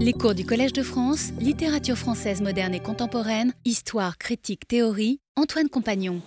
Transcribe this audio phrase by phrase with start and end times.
[0.00, 5.68] Les cours du Collège de France, littérature française moderne et contemporaine, histoire, critique, théorie, Antoine
[5.68, 6.20] Compagnon.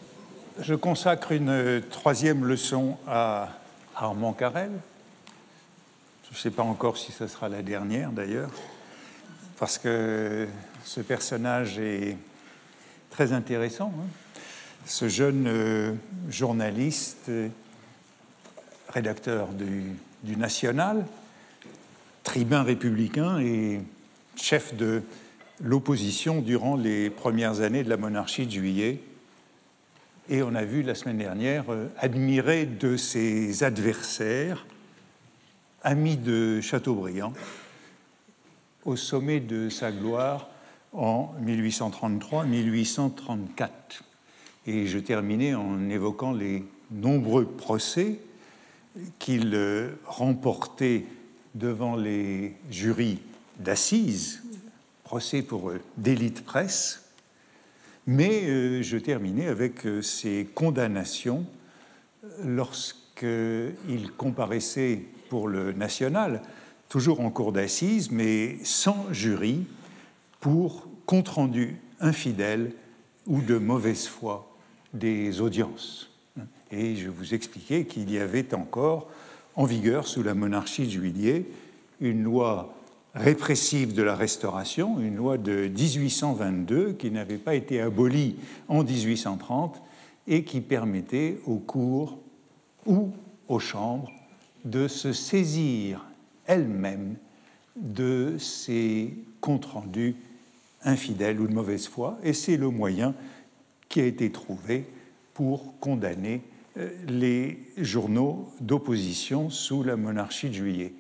[0.60, 3.48] Je consacre une troisième leçon à
[3.96, 4.72] Armand Carrel.
[6.26, 8.52] Je ne sais pas encore si ce sera la dernière d'ailleurs,
[9.58, 10.50] parce que
[10.84, 12.18] ce personnage est
[13.10, 13.94] très intéressant.
[13.98, 14.08] Hein.
[14.86, 15.94] ce jeune euh,
[16.28, 17.32] journaliste,
[18.90, 21.06] rédacteur du National,
[22.24, 23.82] tribun républicain et
[24.36, 25.04] chef de
[25.64, 29.00] l'opposition durant les premières années de la monarchie de juillet.
[30.30, 34.66] Et on a vu la semaine dernière euh, admirer de ses adversaires,
[35.84, 37.34] amis de Chateaubriand,
[38.86, 40.50] au sommet de sa gloire
[40.94, 43.70] en 1833-1834.
[44.68, 48.20] Et je terminais en évoquant les nombreux procès
[49.20, 51.06] qu'il euh, remportait
[51.56, 53.20] devant les jurys
[53.60, 54.44] d'assises,
[55.04, 57.04] procès pour euh, délit de presse,
[58.08, 61.46] mais euh, je terminais avec ces condamnations
[62.44, 66.42] lorsqu'il comparaissait pour le national,
[66.90, 69.66] toujours en cour d'assises, mais sans jury,
[70.40, 72.74] pour compte-rendu infidèle
[73.28, 74.58] ou de mauvaise foi
[74.94, 76.10] des audiences.
[76.72, 79.10] Et je vous expliquais qu'il y avait encore
[79.62, 81.46] en vigueur sous la monarchie de Juillet
[82.00, 82.74] une loi
[83.14, 88.38] répressive de la Restauration, une loi de 1822 qui n'avait pas été abolie
[88.70, 89.80] en 1830
[90.28, 92.18] et qui permettait aux cours
[92.88, 93.12] ou
[93.48, 94.12] aux chambres
[94.66, 96.08] de se saisir
[96.48, 97.18] elles-mêmes
[97.76, 100.16] de ces comptes rendus
[100.84, 103.14] infidèles ou de mauvaise foi, et c'est le moyen
[103.90, 104.88] qui a été trouvé
[105.36, 106.42] pour condamner
[106.76, 110.94] les journaux d'opposition sous la monarchie de juillet.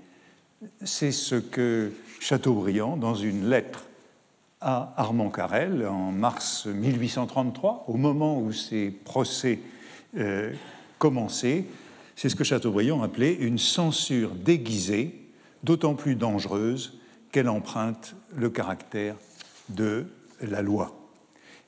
[0.84, 3.86] C'est ce que Chateaubriand, dans une lettre
[4.60, 9.60] à Armand Carrel en mars 1833, au moment où ces procès
[10.18, 10.54] euh,
[11.00, 11.66] commençaient,
[12.16, 15.20] c'est ce que Chateaubriand appelait une censure déguisée,
[15.64, 17.00] d'autant plus dangereuse
[17.32, 19.16] qu'elle emprunte le caractère
[19.70, 20.06] de
[20.42, 21.01] la loi.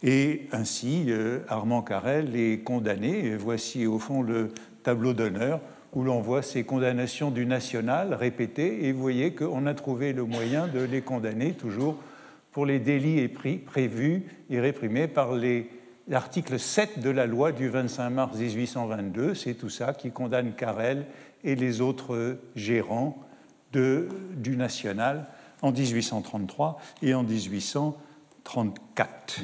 [0.03, 3.25] Et ainsi, euh, Armand Carrel est condamné.
[3.25, 4.49] Et voici au fond le
[4.83, 5.61] tableau d'honneur
[5.93, 8.85] où l'on voit ces condamnations du national répétées.
[8.85, 11.95] Et vous voyez qu'on a trouvé le moyen de les condamner toujours
[12.51, 15.29] pour les délits prévus et réprimés par
[16.07, 19.35] l'article 7 de la loi du 25 mars 1822.
[19.35, 21.05] C'est tout ça qui condamne Carrel
[21.43, 23.17] et les autres gérants
[23.71, 25.27] du national
[25.61, 29.43] en 1833 et en 1834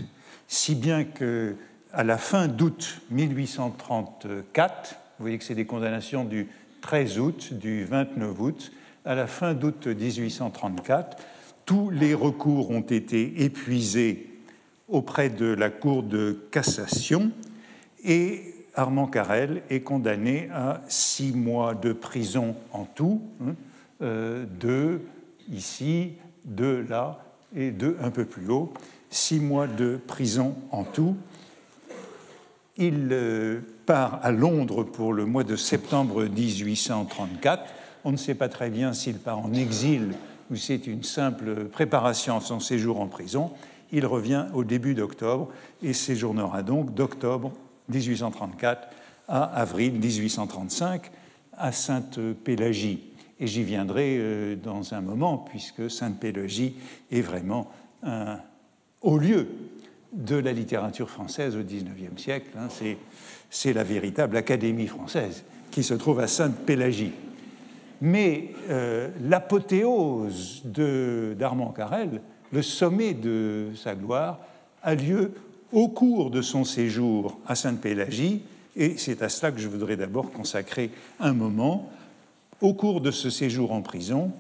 [0.49, 1.55] si bien que
[1.93, 6.49] à la fin d'août 1834, vous voyez que c'est des condamnations du
[6.81, 8.71] 13 août, du 29 août,
[9.05, 11.17] à la fin d'août 1834,
[11.65, 14.27] tous les recours ont été épuisés
[14.87, 17.31] auprès de la Cour de cassation
[18.03, 23.53] et Armand Carrel est condamné à six mois de prison en tout, hein,
[24.01, 25.01] euh, deux
[25.51, 27.23] ici, deux là
[27.55, 28.73] et deux un peu plus haut
[29.09, 31.15] six mois de prison en tout.
[32.77, 37.63] Il euh, part à Londres pour le mois de septembre 1834.
[38.05, 40.13] On ne sait pas très bien s'il part en exil
[40.49, 43.51] ou c'est une simple préparation à son séjour en prison.
[43.91, 45.49] Il revient au début d'octobre
[45.83, 47.51] et séjournera donc d'octobre
[47.89, 48.87] 1834
[49.27, 51.11] à avril 1835
[51.57, 53.03] à Sainte-Pélagie.
[53.39, 56.75] Et j'y viendrai euh, dans un moment, puisque Sainte-Pélagie
[57.11, 57.71] est vraiment
[58.03, 58.39] un,
[59.01, 59.47] au lieu
[60.13, 62.49] de la littérature française au XIXe siècle.
[62.57, 62.67] Hein,
[63.49, 67.13] c'est la véritable Académie française qui se trouve à Sainte-Pélagie.
[68.01, 72.21] Mais euh, l'apothéose d'Armand Carrel,
[72.51, 74.39] le sommet de sa gloire,
[74.81, 75.33] a lieu
[75.71, 78.41] au cours de son séjour à Sainte-Pélagie,
[78.75, 80.89] et c'est à cela que je voudrais d'abord consacrer
[81.19, 81.91] un moment.
[82.61, 84.31] Au cours de ce séjour en prison,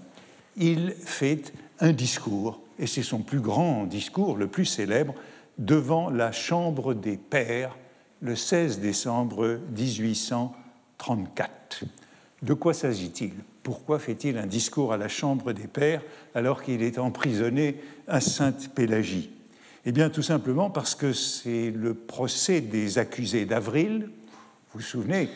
[0.57, 5.13] il fait un discours et c'est son plus grand discours, le plus célèbre,
[5.57, 7.77] devant la Chambre des Pairs
[8.21, 11.83] le 16 décembre 1834.
[12.41, 13.33] De quoi s'agit-il?
[13.63, 16.01] Pourquoi fait-il un discours à la Chambre des Pairs
[16.33, 19.31] alors qu'il est emprisonné à Sainte-Pélagie?
[19.85, 24.09] Eh bien, tout simplement parce que c'est le procès des accusés d'avril.
[24.71, 25.29] Vous vous souvenez,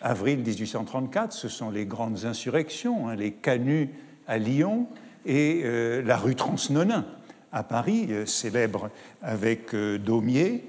[0.00, 3.90] avril 1834, ce sont les grandes insurrections, hein, les canuts
[4.26, 4.88] à Lyon,
[5.26, 7.04] et euh, la rue Transnonain
[7.52, 8.90] à Paris, euh, célèbre
[9.22, 10.64] avec euh, Daumier.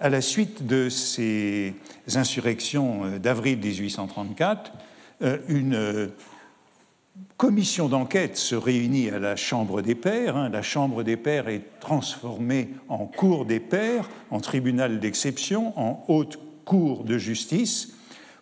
[0.00, 1.74] À la suite de ces
[2.14, 4.72] insurrections d'avril 1834,
[5.46, 6.10] une
[7.36, 10.36] commission d'enquête se réunit à la Chambre des Pairs.
[10.36, 10.48] Hein.
[10.48, 16.40] La Chambre des Pairs est transformée en Cour des Pairs, en tribunal d'exception, en haute
[16.64, 17.92] Cour de justice,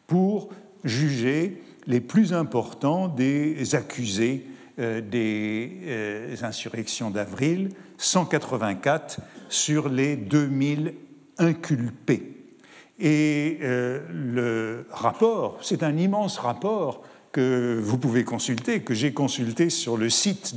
[0.06, 0.48] pour
[0.84, 4.46] juger les plus importants des accusés
[4.80, 10.94] des euh, insurrections d'avril, 184 sur les 2000
[11.38, 12.40] inculpés.
[12.98, 19.70] Et euh, le rapport, c'est un immense rapport que vous pouvez consulter, que j'ai consulté
[19.70, 20.56] sur le site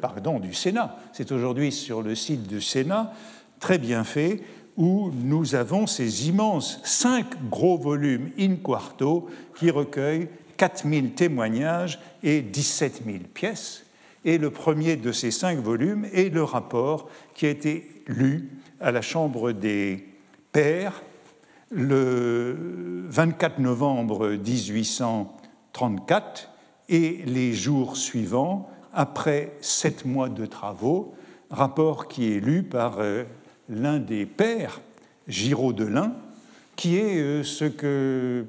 [0.00, 0.96] pardon, du Sénat.
[1.12, 3.12] C'est aujourd'hui sur le site du Sénat,
[3.58, 4.42] très bien fait,
[4.76, 10.28] où nous avons ces immenses cinq gros volumes in quarto qui recueillent
[10.60, 13.86] 4000 témoignages et 17 000 pièces.
[14.26, 18.92] Et le premier de ces cinq volumes est le rapport qui a été lu à
[18.92, 20.06] la Chambre des
[20.52, 21.02] Pairs
[21.70, 26.50] le 24 novembre 1834
[26.90, 31.14] et les jours suivants, après sept mois de travaux,
[31.48, 33.24] rapport qui est lu par euh,
[33.70, 34.82] l'un des pères,
[35.26, 35.90] Giraud de
[36.76, 38.44] qui est euh, ce que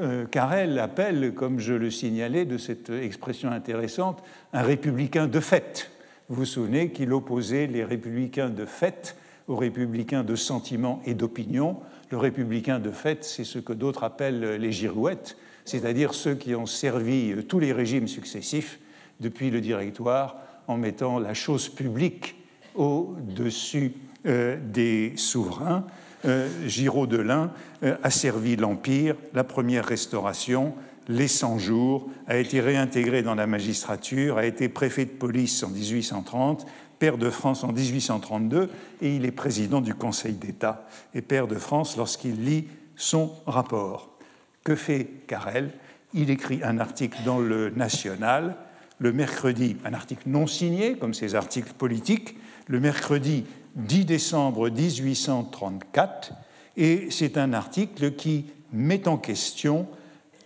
[0.00, 4.22] euh, Carrel appelle, comme je le signalais de cette expression intéressante,
[4.52, 5.90] un républicain de fait.
[6.28, 9.16] Vous vous souvenez qu'il opposait les républicains de fait
[9.48, 11.78] aux républicains de sentiment et d'opinion.
[12.10, 16.66] Le républicain de fait, c'est ce que d'autres appellent les girouettes, c'est-à-dire ceux qui ont
[16.66, 18.78] servi tous les régimes successifs
[19.20, 20.36] depuis le directoire
[20.68, 22.36] en mettant la chose publique
[22.74, 23.92] au-dessus
[24.26, 25.84] euh, des souverains.
[26.24, 27.50] Euh, Giraud de Lin
[27.82, 30.74] euh, a servi l'Empire, la première restauration,
[31.08, 35.70] les 100 jours, a été réintégré dans la magistrature, a été préfet de police en
[35.70, 36.64] 1830,
[37.00, 38.70] père de France en 1832,
[39.00, 44.16] et il est président du Conseil d'État et père de France lorsqu'il lit son rapport.
[44.62, 45.72] Que fait Carrel?
[46.14, 48.56] Il écrit un article dans le National,
[49.00, 52.36] le mercredi, un article non signé, comme ses articles politiques,
[52.68, 53.44] le mercredi
[53.76, 56.32] 10 décembre 1834,
[56.76, 59.86] et c'est un article qui met en question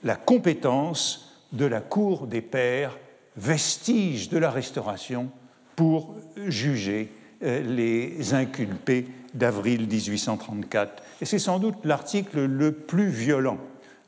[0.05, 2.99] la compétence de la Cour des Pairs,
[3.37, 5.31] vestige de la Restauration,
[5.75, 6.15] pour
[6.47, 7.13] juger
[7.43, 11.03] euh, les inculpés d'avril 1834.
[11.21, 13.59] Et c'est sans doute l'article le plus violent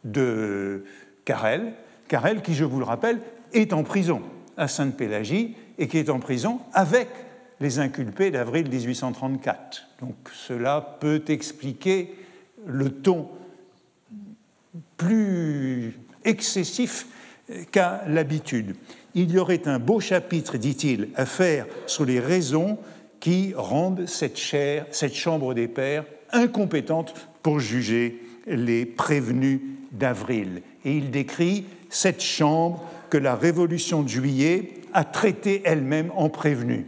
[0.05, 0.85] de
[1.25, 1.75] Carrel,
[2.09, 3.21] Carrel qui, je vous le rappelle,
[3.53, 4.23] est en prison
[4.57, 7.09] à Sainte-Pélagie et qui est en prison avec
[7.61, 9.87] les inculpés d'avril 1834.
[10.01, 12.15] Donc cela peut expliquer
[12.67, 13.29] le ton
[14.97, 17.07] plus excessif
[17.71, 18.77] qu'à l'habitude.
[19.15, 22.79] Il y aurait un beau chapitre, dit-il, à faire sur les raisons
[23.21, 29.61] qui rendent cette, cette chambre des pairs incompétente pour juger les prévenus
[29.93, 30.63] d'avril.
[30.85, 36.87] Et il décrit cette chambre que la Révolution de juillet a traitée elle-même en prévenue.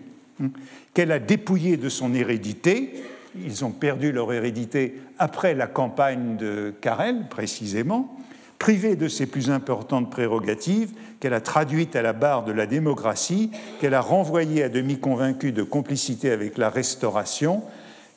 [0.94, 2.94] Qu'elle a dépouillé de son hérédité.
[3.36, 8.16] Ils ont perdu leur hérédité après la campagne de Carrel, précisément,
[8.58, 13.50] privée de ses plus importantes prérogatives, qu'elle a traduites à la barre de la démocratie,
[13.80, 17.62] qu'elle a renvoyée à demi convaincue de complicité avec la Restauration,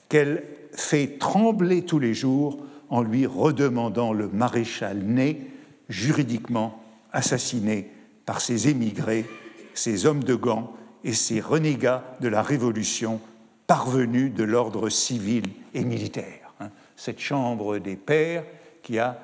[0.10, 2.58] qu'elle fait trembler tous les jours
[2.90, 5.42] en lui redemandant le maréchal Ney,
[5.90, 6.82] juridiquement
[7.12, 7.90] assassiné
[8.26, 9.26] par ses émigrés,
[9.74, 10.74] ses hommes de gants
[11.04, 13.20] et ces renégats de la Révolution
[13.68, 15.44] parvenus de l'ordre civil
[15.74, 16.54] et militaire.
[16.60, 16.70] Hein.
[16.96, 18.44] Cette Chambre des Pairs
[18.82, 19.18] qui a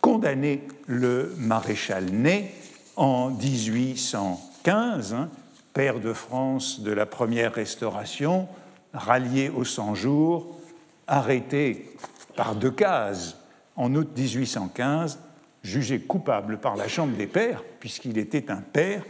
[0.00, 2.50] condamné le maréchal Ney
[2.96, 5.30] en 1815, hein,
[5.72, 8.48] père de France de la première restauration,
[8.92, 10.58] rallié aux 100 jours,
[11.06, 11.96] arrêté
[12.36, 13.36] par Decazes
[13.76, 15.18] en août 1815,
[15.62, 19.04] jugé coupable par la Chambre des Pairs, puisqu'il était un père,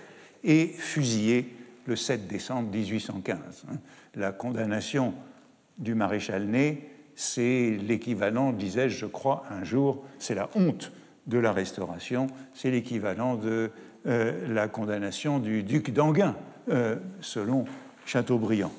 [0.44, 1.54] et fusillé
[1.86, 3.38] le 7 décembre 1815.
[3.70, 3.76] Hein.
[4.14, 5.14] La condamnation
[5.78, 10.92] du maréchal Ney, c'est l'équivalent, disais-je, je crois, un jour, c'est la honte
[11.26, 13.70] de la Restauration, c'est l'équivalent de
[14.06, 16.36] euh, la condamnation du duc d'Anguin,
[16.68, 17.64] euh, selon
[18.04, 18.72] Chateaubriand.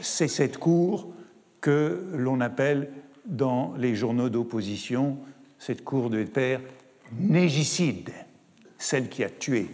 [0.00, 1.12] C'est cette cour
[1.60, 2.90] que l'on appelle
[3.26, 5.18] dans les journaux d'opposition,
[5.58, 6.60] cette cour de père
[7.18, 8.10] négicide,
[8.78, 9.68] celle qui a tué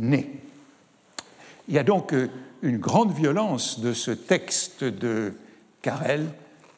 [0.00, 0.28] Ney.
[1.68, 2.28] Il y a donc euh,
[2.62, 5.34] une grande violence de ce texte de
[5.82, 6.26] Carrel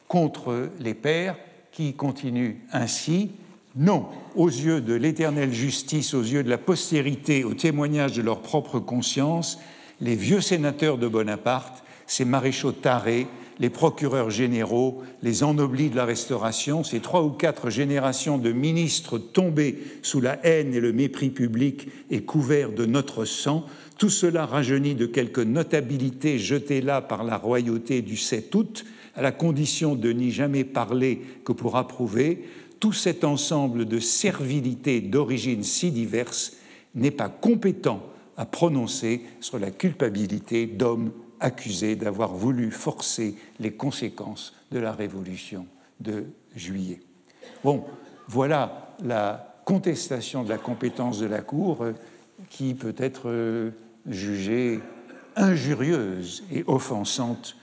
[0.09, 1.37] contre les pères
[1.71, 3.31] qui continue ainsi.
[3.77, 8.41] Non, aux yeux de l'éternelle justice, aux yeux de la postérité, au témoignage de leur
[8.41, 9.59] propre conscience,
[10.01, 13.27] les vieux sénateurs de Bonaparte, ces maréchaux tarés,
[13.61, 19.19] les procureurs généraux, les ennoblis de la Restauration, ces trois ou quatre générations de ministres
[19.19, 23.67] tombés sous la haine et le mépris public et couverts de notre sang,
[23.99, 28.83] tout cela rajeuni de quelque notabilité jetée là par la royauté du 7 août,
[29.15, 32.45] à la condition de n'y jamais parler que pour approuver,
[32.79, 36.53] tout cet ensemble de servilités d'origine si diverses
[36.95, 38.01] n'est pas compétent
[38.37, 41.11] à prononcer sur la culpabilité d'hommes
[41.41, 45.65] accusés d'avoir voulu forcer les conséquences de la révolution
[45.99, 47.01] de juillet.
[47.63, 47.83] Bon,
[48.27, 51.93] voilà la contestation de la compétence de la Cour euh,
[52.49, 53.71] qui peut être euh,
[54.07, 54.79] jugée
[55.35, 57.55] injurieuse et offensante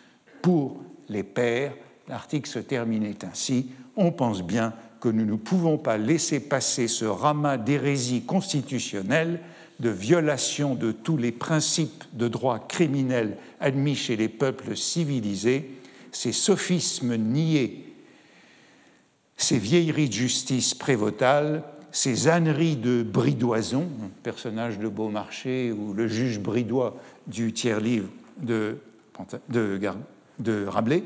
[0.43, 1.75] pour les pères.
[2.09, 3.71] L'article se terminait ainsi.
[3.97, 9.41] On pense bien que nous ne pouvons pas laisser passer ce ramas d'hérésie constitutionnelle,
[9.81, 15.71] de violation de tous les principes de droit criminel admis chez les peuples civilisés,
[16.12, 17.85] ces sophismes niés,
[19.37, 23.88] ces vieilleries de justice prévotale, ces âneries de Bridoison,
[24.23, 26.97] personnage de Beaumarchais ou le juge bridois
[27.27, 28.09] du tiers-livre
[28.41, 28.79] de
[30.67, 31.05] Rabelais,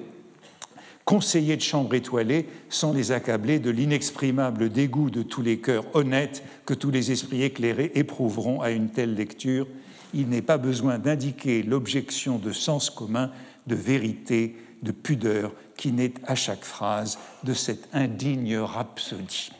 [1.04, 6.42] conseillers de chambre étoilée sans les accabler de l'inexprimable dégoût de tous les cœurs honnêtes
[6.64, 9.66] que tous les esprits éclairés éprouveront à une telle lecture.
[10.14, 13.30] Il n'est pas besoin d'indiquer l'objection de sens commun,
[13.66, 19.52] de vérité, de pudeur qui naît à chaque phrase de cette indigne rhapsodie.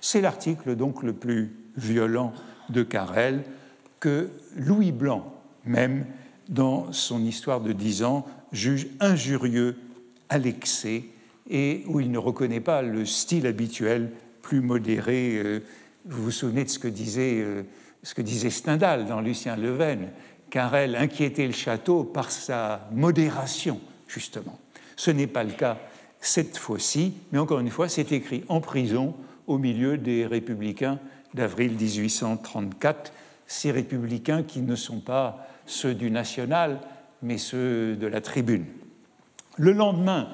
[0.00, 2.32] C'est l'article donc le plus violent
[2.68, 3.44] de Carrel
[4.00, 5.34] que Louis Blanc,
[5.64, 6.06] même
[6.48, 9.76] dans son histoire de dix ans, juge injurieux
[10.28, 11.04] à l'excès
[11.50, 14.10] et où il ne reconnaît pas le style habituel
[14.42, 15.36] plus modéré.
[15.36, 15.60] Euh,
[16.06, 17.62] vous vous souvenez de ce que disait, euh,
[18.02, 20.08] ce que disait Stendhal dans Lucien Leven,
[20.50, 24.58] car elle inquiétait le château par sa modération, justement.
[24.96, 25.78] Ce n'est pas le cas
[26.20, 29.14] cette fois-ci, mais encore une fois, c'est écrit en prison
[29.46, 30.98] au milieu des républicains
[31.34, 33.12] d'avril 1834,
[33.46, 36.80] ces républicains qui ne sont pas ceux du national,
[37.22, 38.64] mais ceux de la tribune.
[39.56, 40.28] Le lendemain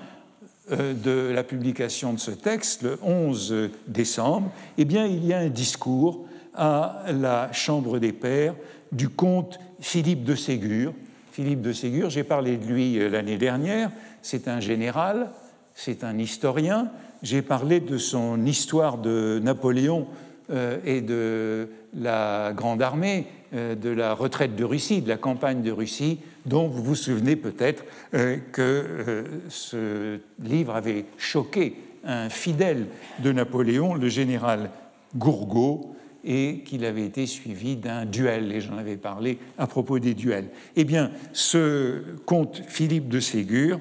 [0.71, 5.39] euh, de la publication de ce texte, le 11 décembre, eh bien, il y a
[5.39, 8.55] un discours à la Chambre des Pairs
[8.93, 10.93] du comte Philippe de Ségur.
[11.33, 13.91] Philippe de Ségur, j'ai parlé de lui euh, l'année dernière,
[14.23, 15.31] c'est un général,
[15.75, 16.89] c'est un historien.
[17.23, 20.07] J'ai parlé de son histoire de Napoléon
[20.51, 25.71] euh, et de la Grande Armée, de la retraite de Russie, de la campagne de
[25.71, 27.85] Russie, dont vous vous souvenez peut-être
[28.15, 32.87] euh, que euh, ce livre avait choqué un fidèle
[33.21, 34.71] de Napoléon, le général
[35.17, 35.94] Gourgaud,
[36.25, 40.49] et qu'il avait été suivi d'un duel, et j'en avais parlé à propos des duels.
[40.77, 43.79] Eh bien, ce comte Philippe de Ségur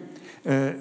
[0.47, 0.73] euh,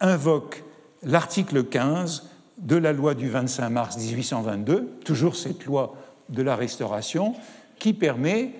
[0.00, 0.64] invoque
[1.02, 5.94] l'article 15 de la loi du 25 mars 1822, toujours cette loi
[6.28, 7.34] de la Restauration,
[7.78, 8.52] qui permet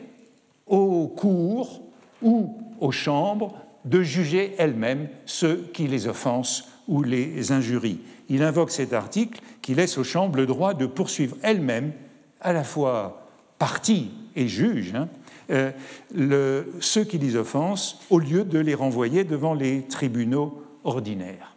[0.67, 1.83] aux cours
[2.23, 8.00] ou aux chambres de juger elles-mêmes ceux qui les offensent ou les injurient.
[8.29, 11.93] Il invoque cet article qui laisse aux chambres le droit de poursuivre elles-mêmes,
[12.40, 13.26] à la fois
[13.59, 15.09] partie et juge, hein,
[15.50, 21.56] euh, ceux qui les offensent, au lieu de les renvoyer devant les tribunaux ordinaires.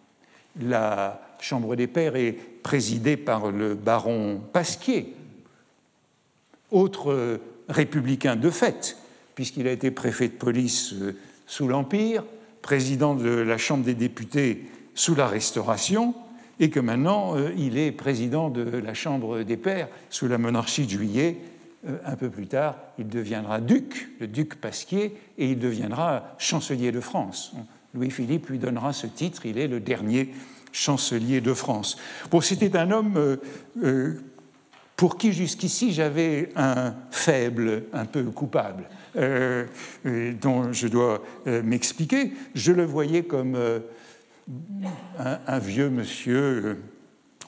[0.61, 5.13] La Chambre des Pairs est présidée par le baron Pasquier,
[6.71, 8.97] autre républicain de fait,
[9.35, 11.15] puisqu'il a été préfet de police euh,
[11.47, 12.23] sous l'Empire,
[12.61, 16.15] président de la Chambre des députés sous la Restauration,
[16.60, 20.86] et que maintenant euh, il est président de la Chambre des Pairs sous la monarchie
[20.86, 21.38] de Juillet.
[21.88, 26.91] Euh, un peu plus tard, il deviendra duc, le duc Pasquier, et il deviendra chancelier
[26.91, 27.53] de France.
[27.93, 30.33] Louis-Philippe lui donnera ce titre, il est le dernier
[30.72, 31.98] chancelier de France.
[32.31, 33.38] Bon, c'était un homme
[34.95, 38.86] pour qui jusqu'ici j'avais un faible, un peu coupable.
[39.15, 39.65] Euh,
[40.41, 43.55] dont je dois euh, m'expliquer, je le voyais comme
[44.50, 46.77] euh, un, vieux monsieur.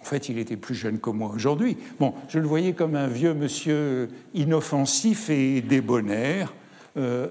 [0.01, 1.77] En fait, il était plus jeune que moi aujourd'hui.
[1.99, 6.53] Bon, je le voyais comme un vieux monsieur inoffensif et débonnaire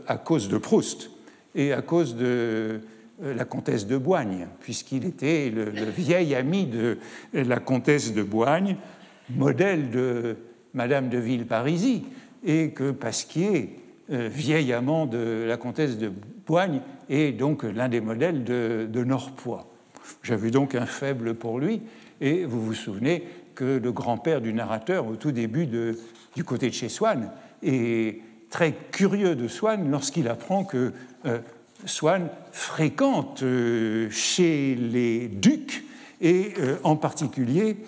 [0.07, 1.11] à cause de Proust
[1.55, 2.81] et à cause de
[3.23, 6.99] la comtesse de Boigne, puisqu'il était le, le, vieil ami de
[7.33, 8.77] la comtesse de Boigne,
[9.31, 10.37] modèle de
[10.75, 12.03] Madame de Villeparisis,
[12.45, 16.13] et que Pasquier euh, vieil amant de la comtesse de
[16.47, 19.71] Boigne et donc l'un des modèles de, Norpois.
[20.23, 21.81] J'avais donc un faible pour lui,
[22.21, 26.75] et vous vous souvenez que le grand-père du narrateur, au tout début du côté de
[26.75, 27.31] chez Swann,
[27.63, 28.21] est
[28.55, 30.93] très curieux de Swann lorsqu'il apprend que
[31.27, 31.39] euh,
[31.87, 35.85] Swann fréquente euh, chez les ducs
[36.21, 37.79] et euh, en particulier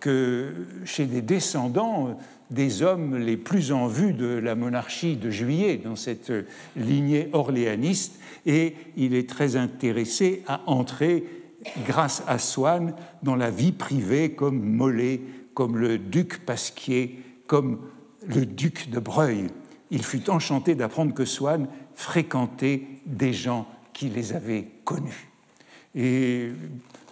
[0.00, 0.54] que
[0.86, 2.18] chez des descendants
[2.52, 6.32] des hommes les plus en vue de la monarchie de Juillet dans cette
[6.76, 11.24] lignée orléaniste et il est très intéressé à entrer
[11.86, 15.20] grâce à Swann dans la vie privée comme Mollet,
[15.54, 17.80] comme le duc Pasquier, comme
[18.26, 19.46] le duc de Breuil.
[19.90, 25.28] Il fut enchanté d'apprendre que Swann fréquentait des gens qui les avaient connus.
[25.94, 26.50] Et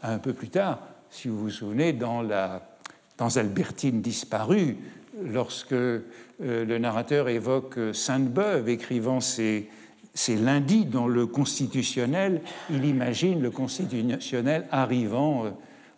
[0.03, 0.81] un peu plus tard,
[1.11, 2.77] si vous vous souvenez, dans, la,
[3.19, 4.77] dans Albertine disparue,
[5.23, 6.01] lorsque euh,
[6.39, 9.69] le narrateur évoque Sainte-Beuve écrivant ses,
[10.15, 15.51] ses, lundis dans le constitutionnel, il imagine le constitutionnel arrivant euh,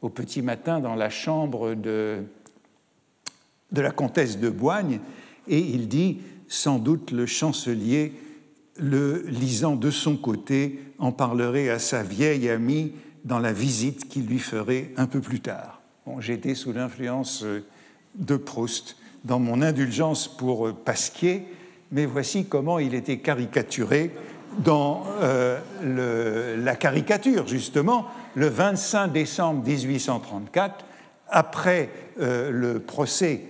[0.02, 2.18] au petit matin dans la chambre de,
[3.70, 5.00] de la comtesse de Boigne
[5.48, 8.12] et il dit sans doute le chancelier,
[8.76, 12.92] le lisant de son côté, en parlerait à sa vieille amie
[13.24, 15.80] dans la visite qu'il lui ferait un peu plus tard.
[16.04, 17.64] Bon, J'étais sous l'influence euh,
[18.16, 21.46] de Proust dans mon indulgence pour euh, Pasquier,
[21.90, 24.10] mais voici comment il était caricaturé
[24.58, 25.58] dans euh,
[26.56, 30.84] la caricature, justement, le 25 décembre 1834,
[31.28, 31.88] après
[32.18, 33.40] le procès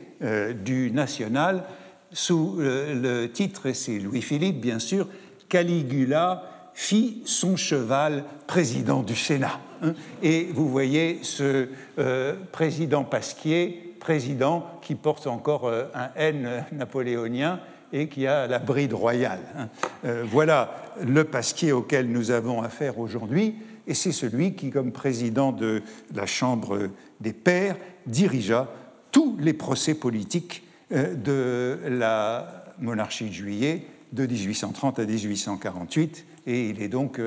[0.65, 1.65] du National,
[2.13, 5.09] sous le, titre, et c'est Louis-Philippe bien sûr,
[5.49, 9.61] Caligula fit son cheval président du Sénat.
[9.83, 9.95] Hein.
[10.23, 17.61] Et vous voyez ce euh, président Pasquier, président qui porte encore euh, un N napoléonien
[17.93, 19.39] et qui a la bride royale.
[19.57, 19.69] Hein.
[20.05, 23.55] Euh, voilà le Pasquier auquel nous avons affaire aujourd'hui,
[23.87, 25.83] et c'est celui qui, comme président de
[26.15, 26.89] la Chambre
[27.21, 28.69] des Pairs, dirigea
[29.13, 36.71] tous les procès politiques euh, de la monarchie de juillet de 1830 à 1848, et
[36.71, 37.21] il est donc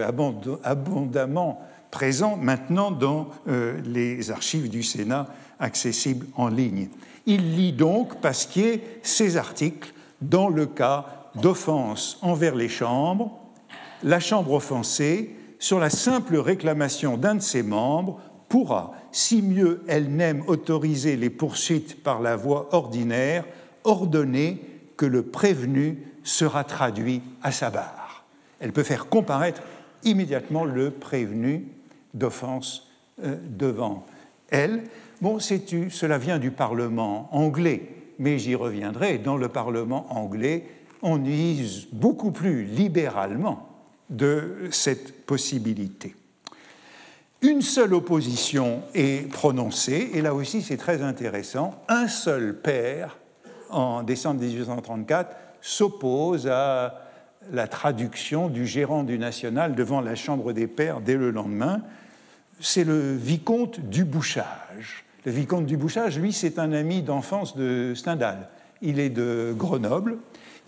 [0.63, 1.65] abondamment
[1.95, 5.27] présent maintenant dans euh, les archives du Sénat
[5.59, 6.89] accessibles en ligne.
[7.25, 13.39] Il lit donc Pasquier ces articles dans le cas d'offense envers les chambres,
[14.03, 20.09] la chambre offensée, sur la simple réclamation d'un de ses membres, pourra, si mieux elle
[20.09, 23.45] n'aime autoriser les poursuites par la voie ordinaire,
[23.83, 24.61] ordonner
[24.97, 28.25] que le prévenu sera traduit à sa barre.
[28.59, 29.61] Elle peut faire comparaître
[30.03, 31.67] immédiatement le prévenu
[32.13, 32.87] d'offense
[33.23, 34.05] euh, devant
[34.49, 34.83] elle.
[35.21, 39.17] Bon, cela vient du Parlement anglais, mais j'y reviendrai.
[39.17, 40.65] Dans le Parlement anglais,
[41.01, 43.69] on use beaucoup plus libéralement
[44.09, 46.15] de cette possibilité.
[47.41, 53.17] Une seule opposition est prononcée, et là aussi c'est très intéressant, un seul père,
[53.69, 57.01] en décembre 1834, s'oppose à
[57.51, 61.81] la traduction du gérant du National devant la Chambre des Pairs dès le lendemain.
[62.59, 65.05] C'est le vicomte du Bouchage.
[65.25, 68.49] Le vicomte du Bouchage, lui, c'est un ami d'enfance de Stendhal.
[68.81, 70.17] Il est de Grenoble,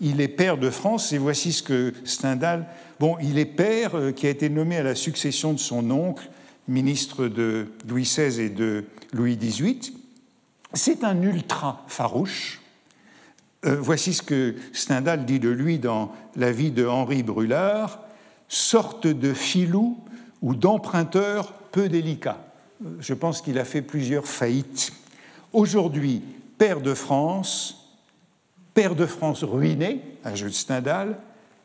[0.00, 2.66] il est père de France, et voici ce que Stendhal.
[3.00, 6.28] Bon, il est père euh, qui a été nommé à la succession de son oncle,
[6.66, 9.94] ministre de Louis XVI et de Louis XVIII.
[10.74, 12.60] C'est un ultra farouche.
[13.64, 18.00] Euh, voici ce que Stendhal dit de lui dans La vie de Henri Brulard
[18.48, 19.98] sorte de filou
[20.42, 22.38] ou d'emprunteur peu délicat.
[23.00, 24.92] Je pense qu'il a fait plusieurs faillites.
[25.52, 26.22] Aujourd'hui,
[26.58, 27.96] père de France,
[28.74, 31.18] père de France ruiné, un jeu de Stendhal,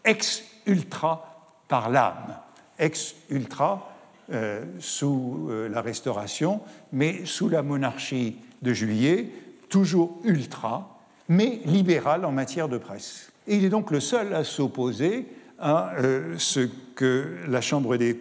[0.04, 2.38] ex-ultra par l'âme.
[2.80, 3.94] Ex-ultra,
[4.32, 6.62] euh, sous euh, la Restauration,
[6.92, 9.30] mais sous la monarchie de Juillet,
[9.68, 13.32] toujours ultra, mais libéral en matière de presse.
[13.48, 15.28] Et il est donc le seul à s'opposer
[15.60, 16.62] à euh, ce
[16.96, 18.18] que la Chambre des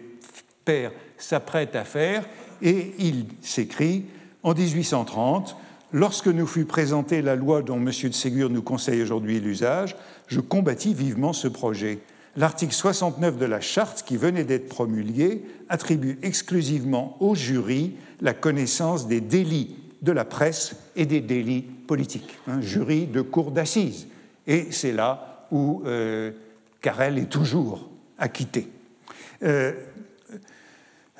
[0.65, 2.25] Pairs s'apprête à faire,
[2.61, 4.05] et il s'écrit
[4.43, 5.55] en 1830
[5.95, 7.85] Lorsque nous fut présentée la loi dont M.
[7.85, 9.95] de Ségur nous conseille aujourd'hui l'usage,
[10.25, 11.99] je combattis vivement ce projet
[12.35, 19.07] l'article 69 de la charte qui venait d'être promulguée attribue exclusivement au jury la connaissance
[19.07, 24.07] des délits de la presse et des délits politiques, un jury de cour d'assises.
[24.47, 26.31] Et c'est là où euh,
[26.81, 28.67] Carrel est toujours acquitté.
[29.43, 29.73] Euh,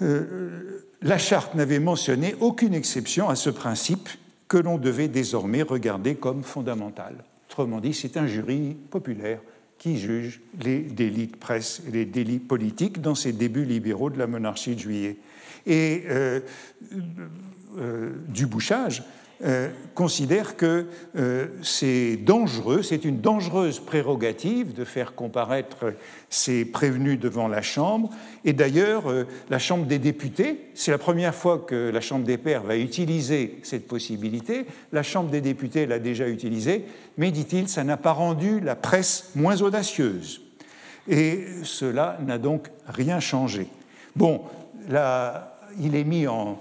[0.01, 4.09] euh, la charte n'avait mentionné aucune exception à ce principe
[4.47, 7.23] que l'on devait désormais regarder comme fondamental.
[7.49, 9.39] Autrement dit, c'est un jury populaire
[9.77, 14.17] qui juge les délits de presse et les délits politiques dans ses débuts libéraux de
[14.17, 15.17] la monarchie de juillet.
[15.65, 16.39] Et euh,
[17.77, 19.03] euh, du bouchage
[19.45, 25.93] euh, considère que euh, c'est dangereux, c'est une dangereuse prérogative de faire comparaître
[26.29, 28.09] ces prévenus devant la Chambre.
[28.45, 32.37] Et d'ailleurs, euh, la Chambre des députés, c'est la première fois que la Chambre des
[32.37, 34.65] pairs va utiliser cette possibilité.
[34.93, 36.85] La Chambre des députés l'a déjà utilisée,
[37.17, 40.41] mais dit-il, ça n'a pas rendu la presse moins audacieuse.
[41.09, 43.67] Et cela n'a donc rien changé.
[44.15, 44.41] Bon,
[44.87, 46.59] là, il est mis en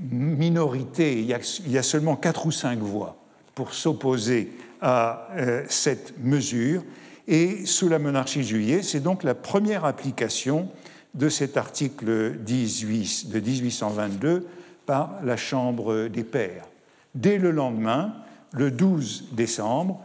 [0.00, 3.16] minorité, il y, a, seulement quatre ou cinq voix
[3.54, 6.82] pour s'opposer à euh, cette mesure.
[7.28, 10.68] Et sous la monarchie de juillet, c'est donc la première application
[11.14, 14.46] de cet article 18 de 1822
[14.86, 16.66] par la Chambre des Pairs.
[17.14, 18.14] Dès le lendemain,
[18.52, 20.00] le 12 décembre,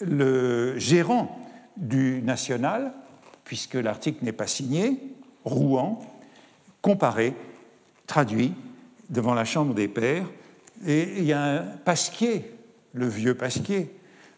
[0.00, 1.38] le gérant
[1.76, 2.92] du national,
[3.44, 5.00] puisque l'article n'est pas signé,
[5.44, 6.00] Rouen,
[6.80, 7.34] comparé,
[8.06, 8.54] traduit
[9.12, 10.26] devant la Chambre des Pairs,
[10.86, 12.50] et il y a un Pasquier,
[12.94, 13.94] le vieux Pasquier,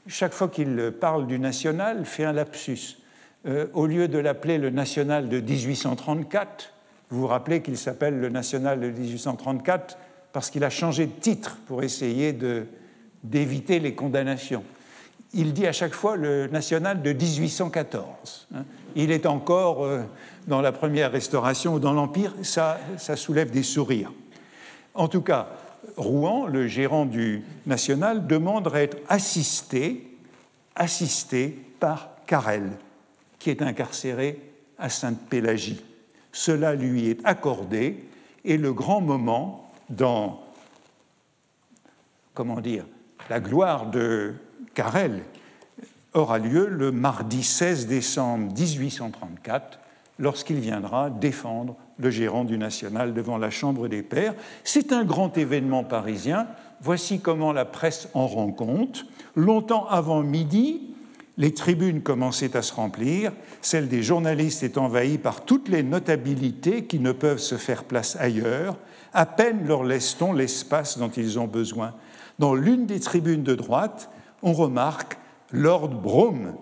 [0.07, 2.99] chaque fois qu'il parle du national, fait un lapsus.
[3.47, 6.73] Euh, au lieu de l'appeler le national de 1834,
[7.11, 9.97] vous vous rappelez qu'il s'appelle le national de 1834
[10.33, 12.37] parce qu'il a changé de titre pour essayer
[13.23, 14.65] d'éviter les condamnations.
[15.33, 18.49] Il dit à chaque fois le national de 1814.
[18.55, 18.65] Hein.
[18.97, 20.03] Il est encore euh,
[20.47, 22.79] dans la première restauration ou dans l'Empire, ça
[23.17, 24.13] soulève des sourires.
[24.95, 25.49] En tout cas,
[25.97, 30.17] Rouen, le gérant du national, demande à être assisté,
[30.77, 32.71] assisté par Carrel,
[33.39, 34.41] qui est incarcéré
[34.79, 35.83] à Sainte-Pélagie.
[36.33, 38.05] Cela lui est accordé
[38.45, 40.43] et le grand moment dans,
[42.35, 42.85] comment dire,
[43.31, 44.35] la gloire de
[44.75, 45.23] Carrel
[46.13, 49.79] aura lieu le mardi 16 décembre 1834
[50.19, 54.35] lorsqu'il viendra défendre le gérant du National devant la Chambre des Pairs.
[54.65, 56.47] C'est un grand événement parisien.
[56.81, 59.07] Voici comment la presse en rend compte.
[59.37, 60.95] Longtemps avant midi,
[61.37, 66.85] les tribunes commençaient à se remplir, celles des journalistes étaient envahies par toutes les notabilités
[66.85, 68.77] qui ne peuvent se faire place ailleurs.
[69.13, 71.95] À peine leur laisse-t-on l'espace dont ils ont besoin.
[72.39, 74.11] Dans l'une des tribunes de droite,
[74.43, 75.19] on remarque
[75.51, 76.55] Lord Brougham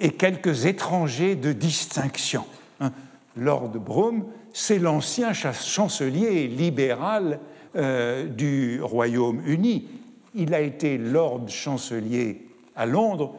[0.00, 2.44] et quelques étrangers de distinction.
[2.80, 2.92] Hein,
[3.36, 7.40] Lord Brougham, c'est l'ancien chancelier libéral
[7.76, 9.88] euh, du Royaume-Uni.
[10.34, 13.34] Il a été Lord chancelier à Londres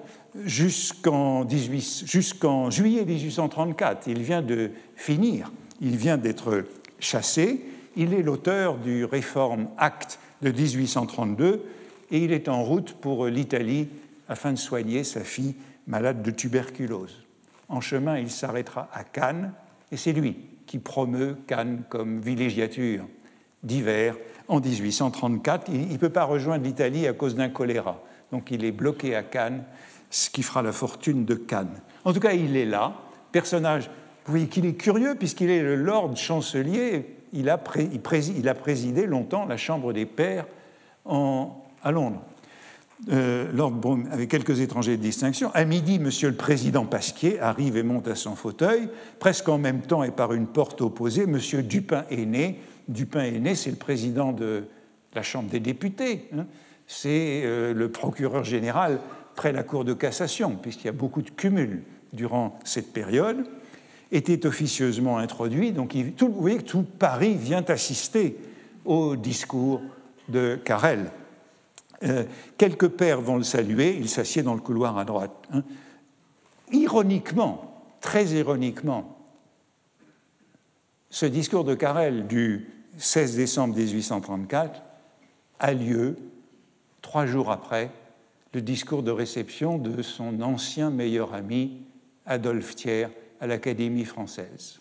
[0.45, 1.45] jusqu'en
[2.69, 4.07] juillet 1834.
[4.07, 6.65] Il vient de finir, il vient d'être
[6.99, 7.65] chassé.
[7.97, 11.65] Il est l'auteur du Reform Act de 1832
[12.11, 13.89] et il est en route pour l'Italie
[14.29, 15.55] afin de soigner sa fille
[15.87, 17.25] malade de tuberculose.
[17.67, 19.51] En chemin, il s'arrêtera à Cannes
[19.91, 23.03] et c'est lui qui promeut Cannes comme villégiature
[23.61, 24.15] d'hiver
[24.47, 25.67] en 1834.
[25.67, 28.01] Il ne peut pas rejoindre l'Italie à cause d'un choléra.
[28.31, 29.65] Donc il est bloqué à Cannes,
[30.09, 31.81] ce qui fera la fortune de Cannes.
[32.05, 32.93] En tout cas, il est là,
[33.33, 33.89] personnage.
[34.23, 37.17] Voyez qu'il est curieux puisqu'il est le Lord chancelier.
[37.33, 40.45] Il a, présidé longtemps la Chambre des Pairs
[41.05, 42.23] à Londres.
[43.09, 45.49] Euh, Lord Brougham avec quelques étrangers de distinction.
[45.55, 48.89] À midi, Monsieur le Président Pasquier arrive et monte à son fauteuil.
[49.17, 52.59] Presque en même temps et par une porte opposée, Monsieur Dupin aîné.
[52.87, 54.65] Dupin aîné, c'est le président de
[55.15, 56.29] la Chambre des députés.
[56.37, 56.45] Hein.
[56.85, 58.99] C'est euh, le procureur général
[59.35, 61.81] près la Cour de cassation, puisqu'il y a beaucoup de cumuls
[62.13, 63.47] durant cette période,
[64.11, 65.71] était officieusement introduit.
[65.71, 68.37] Donc, tout, vous voyez que tout Paris vient assister
[68.85, 69.81] au discours
[70.29, 71.09] de Carrel.
[72.03, 72.23] Euh,
[72.57, 75.31] quelques pères vont le saluer, il s'assied dans le couloir à droite.
[75.53, 75.63] Hein.
[76.71, 79.17] Ironiquement, très ironiquement,
[81.09, 84.81] ce discours de Carrel du 16 décembre 1834
[85.59, 86.17] a lieu
[87.01, 87.91] trois jours après
[88.53, 91.81] le discours de réception de son ancien meilleur ami
[92.25, 93.07] Adolphe Thiers
[93.39, 94.79] à l'Académie française.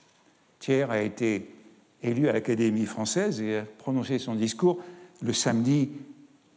[0.58, 1.54] Thiers a été
[2.02, 4.78] élu à l'Académie française et a prononcé son discours
[5.22, 5.90] le samedi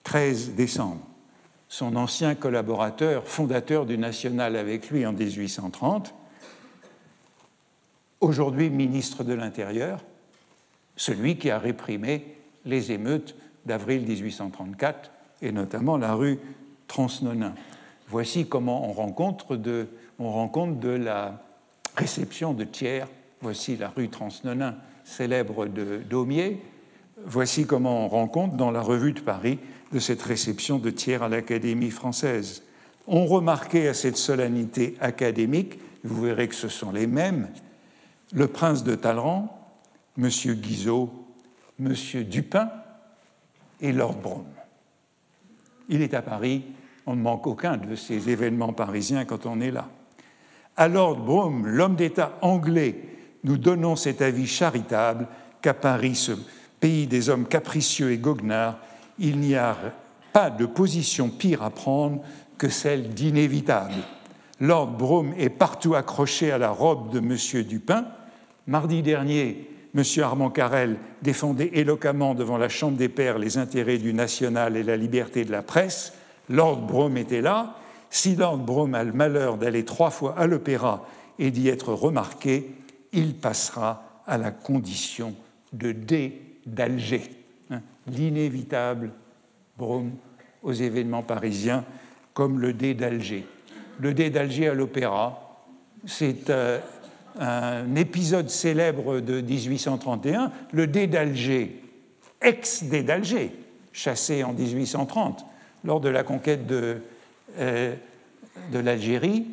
[0.04, 1.02] 13 décembre.
[1.70, 6.14] Son ancien collaborateur, fondateur du National avec lui en 1830,
[8.22, 10.04] aujourd'hui ministre de l'Intérieur,
[10.96, 12.36] celui qui a réprimé
[12.66, 13.36] les émeutes
[13.66, 15.12] d'avril 1834
[15.42, 16.40] et notamment la rue
[16.88, 17.56] Transnonain.
[18.08, 19.88] Voici comment on rencontre de,
[20.20, 21.42] on rencontre de la
[21.96, 23.06] réception de Thiers.
[23.42, 26.62] Voici la rue Transnonain, célèbre de Daumier.
[27.26, 29.60] Voici comment on rencontre dans la revue de Paris
[29.94, 32.64] de cette réception de Thiers à l'Académie française.
[33.08, 37.50] On remarquait à cette solennité académique, vous verrez que ce sont les mêmes,
[38.34, 39.72] le prince de Talleyrand,
[40.18, 40.30] M.
[40.30, 41.12] Guizot,
[41.80, 41.94] M.
[42.24, 42.72] Dupin
[43.82, 44.46] et Lord Brougham.
[45.90, 46.64] il est à Paris,
[47.06, 49.90] on ne manque aucun de ces événements parisiens quand on est là.
[50.76, 52.96] À Lord Brougham, l'homme d'État anglais,
[53.44, 55.28] nous donnons cet avis charitable
[55.62, 56.32] qu'à Paris, ce
[56.80, 58.80] pays des hommes capricieux et goguenards,
[59.24, 59.76] il n'y a
[60.34, 62.22] pas de position pire à prendre
[62.58, 63.94] que celle d'inévitable.
[64.60, 67.64] Lord Brougham est partout accroché à la robe de M.
[67.64, 68.06] Dupin.
[68.68, 70.04] Mardi dernier, M.
[70.22, 74.98] Armand Carrel défendait éloquemment devant la Chambre des Pairs les intérêts du national et la
[74.98, 76.14] liberté de la presse.
[76.50, 77.78] Lord Brougham était là.
[78.10, 81.08] Si Lord Brougham a le malheur d'aller trois fois à l'opéra
[81.40, 82.76] et d'y être remarqué,
[83.14, 85.34] il passera à la condition
[85.72, 87.43] de dé d'Alger,
[88.08, 89.12] l'inévitable
[89.78, 90.12] Brougham
[90.62, 91.84] aux événements parisiens,
[92.34, 93.46] comme le dé d'Alger.
[94.00, 95.60] Le dé d'Alger à l'opéra,
[96.06, 96.80] c'est euh,
[97.40, 101.82] un épisode célèbre de 1831, le dé d'Alger,
[102.42, 103.52] ex-dé d'Alger,
[103.92, 105.46] chassé en 1830
[105.84, 107.02] lors de la conquête de,
[107.58, 107.96] euh,
[108.72, 109.48] de l'Algérie,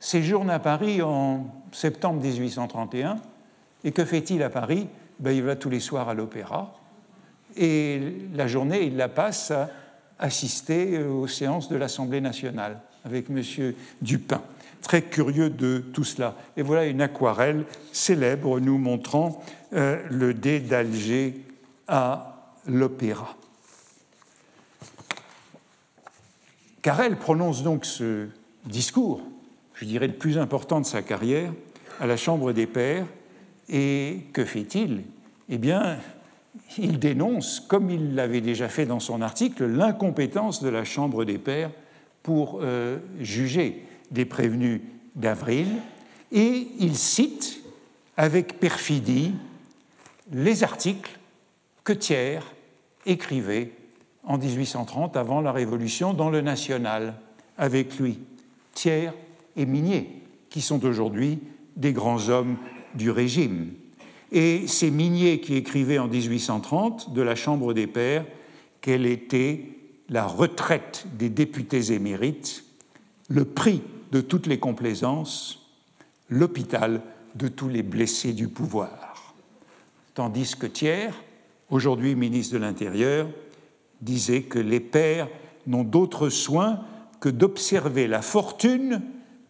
[0.00, 3.18] séjourne à Paris en septembre 1831.
[3.84, 4.88] Et que fait-il à Paris?
[5.20, 6.74] Ben, Il va tous les soirs à l'opéra.
[7.56, 8.00] Et
[8.34, 9.70] la journée, il la passe à
[10.18, 13.72] assister aux séances de l'Assemblée nationale avec M.
[14.02, 14.42] Dupin.
[14.82, 16.36] Très curieux de tout cela.
[16.56, 19.42] Et voilà une aquarelle célèbre nous montrant
[19.72, 21.40] euh, le dé d'Alger
[21.88, 23.36] à l'opéra.
[26.82, 28.28] Carrel prononce donc ce
[28.64, 29.20] discours,
[29.74, 31.52] je dirais le plus important de sa carrière,
[32.00, 33.06] à la Chambre des Pairs.
[33.68, 35.02] Et que fait-il?
[35.48, 35.98] Eh bien,
[36.78, 41.38] il dénonce, comme il l'avait déjà fait dans son article, l'incompétence de la Chambre des
[41.38, 41.70] Pairs
[42.22, 44.80] pour euh, juger des prévenus
[45.14, 45.66] d'avril,
[46.32, 47.60] et il cite
[48.16, 49.32] avec perfidie
[50.32, 51.18] les articles
[51.84, 52.40] que Thiers
[53.04, 53.72] écrivait
[54.24, 57.14] en 1830, avant la Révolution, dans le National,
[57.56, 58.18] avec lui,
[58.74, 59.12] Thiers
[59.56, 61.38] et Minier, qui sont aujourd'hui
[61.76, 62.56] des grands hommes
[62.94, 63.72] du régime.
[64.36, 68.26] Et c'est Minier qui écrivait en 1830 de la Chambre des Pairs
[68.82, 69.62] qu'elle était
[70.10, 72.62] la retraite des députés émérites,
[73.30, 73.80] le prix
[74.12, 75.66] de toutes les complaisances,
[76.28, 77.00] l'hôpital
[77.34, 79.34] de tous les blessés du pouvoir.
[80.12, 81.14] Tandis que Thiers,
[81.70, 83.28] aujourd'hui ministre de l'Intérieur,
[84.02, 85.30] disait que les pères
[85.66, 86.80] n'ont d'autre soin
[87.20, 89.00] que d'observer la fortune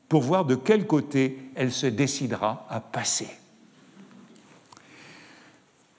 [0.08, 3.26] pour voir de quel côté elle se décidera à passer.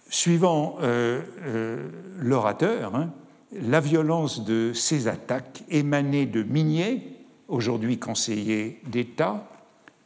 [0.10, 1.90] Suivant euh, euh,
[2.20, 3.12] l'orateur, hein,
[3.52, 7.04] la violence de ces attaques émanait de Minier,
[7.48, 9.50] aujourd'hui conseiller d'État,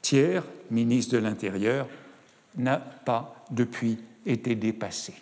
[0.02, 1.88] Thiers, ministre de l'Intérieur,
[2.58, 5.14] n'a pas depuis été dépassé.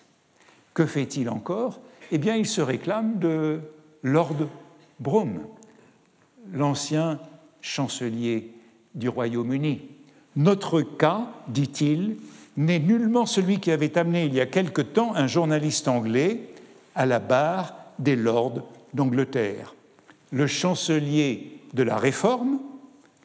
[0.74, 1.80] Que fait-il encore?
[2.12, 3.60] Eh bien, il se réclame de
[4.04, 4.48] Lord
[5.00, 5.42] Brougham,
[6.54, 7.20] l'ancien
[7.62, 8.54] chancelier
[8.96, 9.82] du Royaume-Uni.
[10.36, 12.18] Notre cas, dit-il,
[12.60, 16.42] n'est nullement celui qui avait amené il y a quelque temps un journaliste anglais
[16.94, 19.76] à la barre des lords d'Angleterre.
[20.34, 22.60] Le chancelier de la Réforme,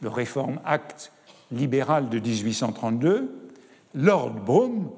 [0.03, 1.11] le Réforme Act
[1.51, 3.35] libéral de 1832,
[3.97, 4.89] Lord Brougham,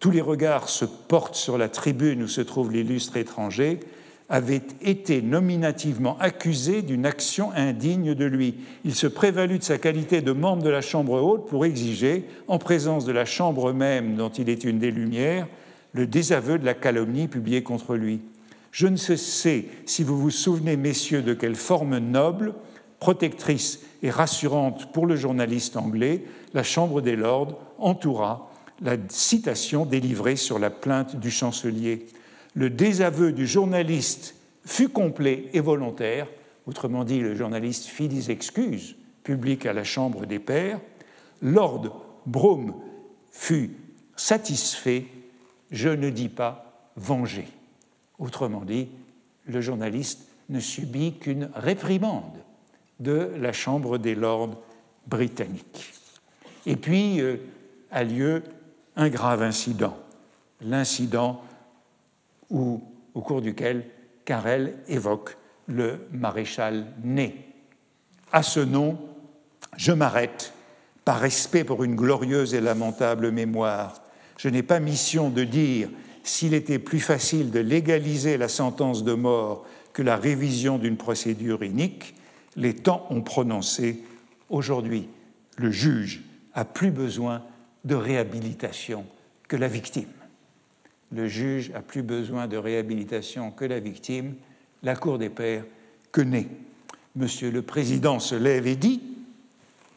[0.00, 3.80] tous les regards se portent sur la tribune où se trouve l'illustre étranger,
[4.28, 8.56] avait été nominativement accusé d'une action indigne de lui.
[8.84, 12.58] Il se prévalut de sa qualité de membre de la Chambre haute pour exiger, en
[12.58, 15.48] présence de la Chambre même dont il est une des lumières,
[15.94, 18.20] le désaveu de la calomnie publiée contre lui.
[18.70, 19.16] Je ne sais
[19.86, 22.52] si vous vous souvenez, messieurs, de quelle forme noble,
[23.00, 30.36] protectrice et rassurante pour le journaliste anglais la Chambre des Lords entoura la citation délivrée
[30.36, 32.06] sur la plainte du chancelier
[32.58, 36.26] le désaveu du journaliste fut complet et volontaire,
[36.66, 40.80] autrement dit, le journaliste fit des excuses publiques à la Chambre des Pairs,
[41.40, 42.74] Lord Brougham
[43.30, 43.70] fut
[44.16, 45.06] satisfait,
[45.70, 47.46] je ne dis pas vengé.
[48.18, 48.88] Autrement dit,
[49.46, 52.38] le journaliste ne subit qu'une réprimande
[52.98, 54.60] de la Chambre des Lords
[55.06, 55.92] britanniques.
[56.66, 57.36] Et puis euh,
[57.92, 58.42] a lieu
[58.96, 59.96] un grave incident,
[60.60, 61.40] l'incident
[62.50, 62.82] ou
[63.14, 63.84] au cours duquel
[64.24, 67.34] Carrel évoque le maréchal Ney.
[68.32, 68.98] À ce nom,
[69.76, 70.52] je m'arrête
[71.04, 74.02] par respect pour une glorieuse et lamentable mémoire.
[74.36, 75.88] Je n'ai pas mission de dire
[76.22, 81.64] s'il était plus facile de légaliser la sentence de mort que la révision d'une procédure
[81.64, 82.14] inique.
[82.56, 84.02] Les temps ont prononcé.
[84.50, 85.08] Aujourd'hui,
[85.56, 86.22] le juge
[86.54, 87.42] a plus besoin
[87.84, 89.06] de réhabilitation
[89.48, 90.08] que la victime
[91.12, 94.34] le juge a plus besoin de réhabilitation que la victime,
[94.82, 95.64] la Cour des pairs
[96.12, 96.48] que né.
[97.16, 99.02] Monsieur le Président se lève et dit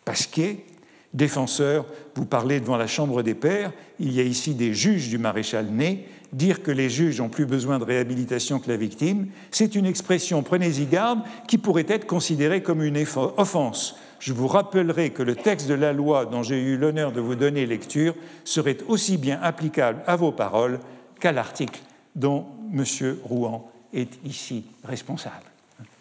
[0.05, 0.65] Pasquier,
[1.13, 5.17] défenseur, vous parlez devant la Chambre des Pairs, il y a ici des juges du
[5.17, 6.05] maréchal Ney.
[6.33, 10.43] Dire que les juges ont plus besoin de réhabilitation que la victime, c'est une expression,
[10.43, 12.97] prenez-y garde, qui pourrait être considérée comme une
[13.35, 13.97] offense.
[14.19, 17.35] Je vous rappellerai que le texte de la loi dont j'ai eu l'honneur de vous
[17.35, 20.79] donner lecture serait aussi bien applicable à vos paroles
[21.21, 21.79] qu'à l'article
[22.15, 22.83] dont M.
[23.23, 25.45] Rouen est ici responsable.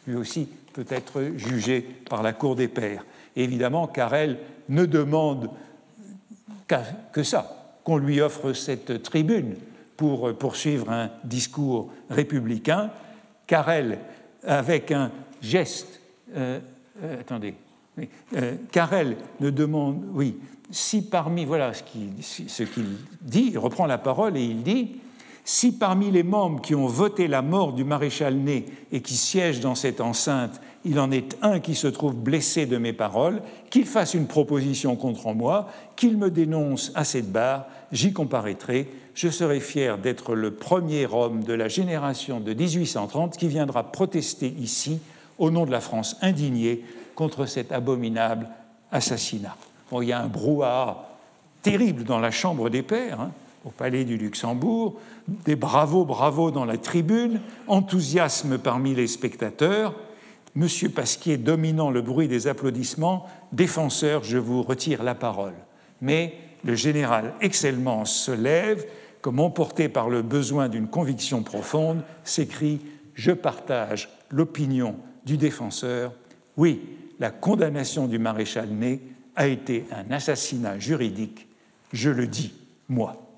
[0.07, 3.05] Lui aussi peut être jugé par la Cour des pairs.
[3.37, 5.51] évidemment, Carrel ne demande
[7.13, 9.57] que ça, qu'on lui offre cette tribune
[9.97, 12.91] pour poursuivre un discours républicain.
[13.47, 13.99] Carrel,
[14.45, 15.11] avec un
[15.43, 16.01] geste,
[16.37, 16.61] euh,
[17.03, 17.55] euh, attendez,
[18.37, 20.37] euh, Carrel ne demande, oui,
[20.71, 25.01] si parmi, voilà ce qu'il dit, il reprend la parole et il dit,
[25.45, 29.61] si parmi les membres qui ont voté la mort du maréchal Ney et qui siègent
[29.61, 33.85] dans cette enceinte, il en est un qui se trouve blessé de mes paroles, qu'il
[33.85, 39.61] fasse une proposition contre moi, qu'il me dénonce à cette barre, j'y comparaîtrai, je serai
[39.61, 45.01] fier d'être le premier homme de la génération de 1830 qui viendra protester ici,
[45.39, 48.49] au nom de la France indignée, contre cet abominable
[48.93, 49.57] assassinat.
[49.91, 51.11] Bon, il y a un brouhaha
[51.63, 53.31] terrible dans la Chambre des Pairs, hein,
[53.65, 59.95] au Palais du Luxembourg, des bravos, bravos dans la tribune, enthousiasme parmi les spectateurs.
[60.55, 65.55] Monsieur Pasquier dominant le bruit des applaudissements, défenseur, je vous retire la parole.
[66.01, 68.87] Mais le général Excellence se lève,
[69.21, 72.81] comme emporté par le besoin d'une conviction profonde, s'écrie
[73.15, 74.97] Je partage l'opinion
[75.27, 76.13] du défenseur.
[76.57, 76.81] Oui,
[77.19, 79.01] la condamnation du maréchal Ney
[79.37, 81.47] a été un assassinat juridique,
[81.93, 82.53] je le dis,
[82.89, 83.30] moi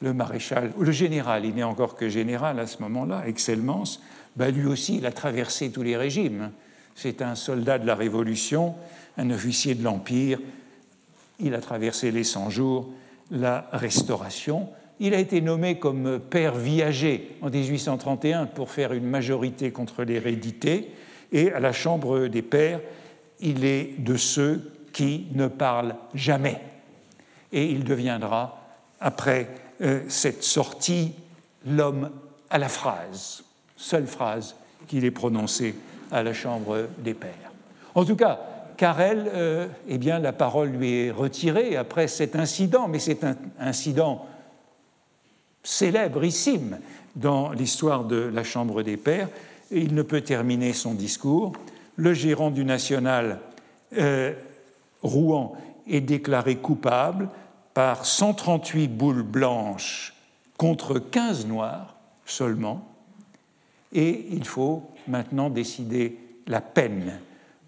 [0.00, 4.02] le maréchal, le général, il n'est encore que général à ce moment-là, Excellence,
[4.36, 6.50] bah lui aussi, il a traversé tous les régimes.
[6.94, 8.74] C'est un soldat de la Révolution,
[9.18, 10.38] un officier de l'Empire.
[11.38, 12.90] Il a traversé les 100 jours,
[13.30, 14.68] la Restauration.
[15.00, 20.90] Il a été nommé comme père viager en 1831 pour faire une majorité contre l'hérédité.
[21.32, 22.80] Et à la Chambre des pères,
[23.40, 26.60] il est de ceux qui ne parlent jamais.
[27.52, 28.60] Et il deviendra,
[29.00, 29.48] après
[29.82, 31.12] euh, cette sortie,
[31.66, 32.10] l'homme
[32.50, 33.44] à la phrase,
[33.76, 34.56] seule phrase
[34.88, 35.74] qu'il ait prononcée
[36.10, 37.52] à la Chambre des Pairs.
[37.94, 38.40] En tout cas,
[38.76, 43.36] Carrel, euh, eh bien, la parole lui est retirée après cet incident, mais c'est un
[43.58, 44.26] incident
[45.62, 46.78] célébrissime
[47.16, 49.28] dans l'histoire de la Chambre des Pairs,
[49.70, 51.52] il ne peut terminer son discours.
[51.96, 53.40] Le gérant du National,
[53.98, 54.32] euh,
[55.02, 55.56] Rouen,
[55.88, 57.28] est déclaré coupable
[57.80, 60.12] par 138 boules blanches
[60.58, 62.86] contre 15 noires seulement,
[63.94, 67.18] et il faut maintenant décider la peine.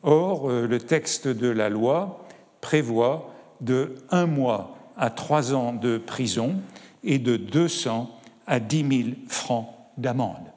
[0.03, 2.27] Or, euh, le texte de la loi
[2.61, 6.57] prévoit de un mois à trois ans de prison
[7.05, 8.11] et de 200
[8.47, 10.53] à 10 000 francs d'amende.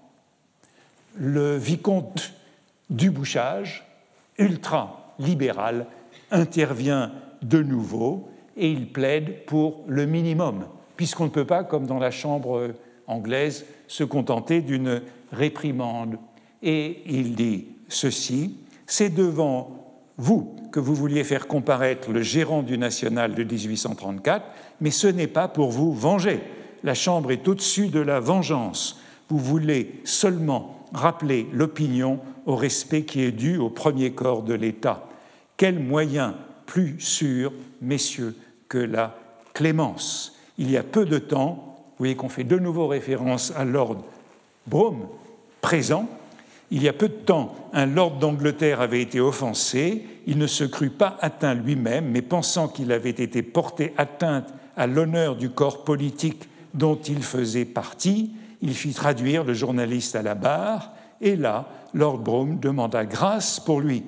[1.16, 2.34] Le vicomte
[2.90, 3.86] du Bouchage,
[4.38, 5.88] ultra-libéral,
[6.30, 10.66] intervient de nouveau et il plaide pour le minimum,
[10.96, 12.74] puisqu'on ne peut pas, comme dans la Chambre
[13.08, 16.18] anglaise, se contenter d'une réprimande.
[16.64, 19.86] Et il dit ceci, c'est devant
[20.18, 24.46] vous que vous vouliez faire comparaître le gérant du National de 1834,
[24.82, 26.42] mais ce n'est pas pour vous venger.
[26.84, 29.00] La Chambre est au-dessus de la vengeance.
[29.30, 35.08] Vous voulez seulement rappeler l'opinion au respect qui est dû au premier corps de l'État.
[35.58, 38.36] Quel moyen plus sûr, messieurs,
[38.80, 39.16] la
[39.54, 40.38] clémence.
[40.58, 44.04] Il y a peu de temps, vous voyez qu'on fait de nouveau référence à Lord
[44.68, 45.08] Brougham,
[45.62, 46.08] présent.
[46.72, 50.06] Il y a peu de temps, un lord d'Angleterre avait été offensé.
[50.26, 54.88] Il ne se crut pas atteint lui-même, mais pensant qu'il avait été porté atteinte à
[54.88, 60.36] l'honneur du corps politique dont il faisait partie, il fit traduire le journaliste à la
[60.36, 64.04] barre, et là, Lord Brougham demanda grâce pour lui.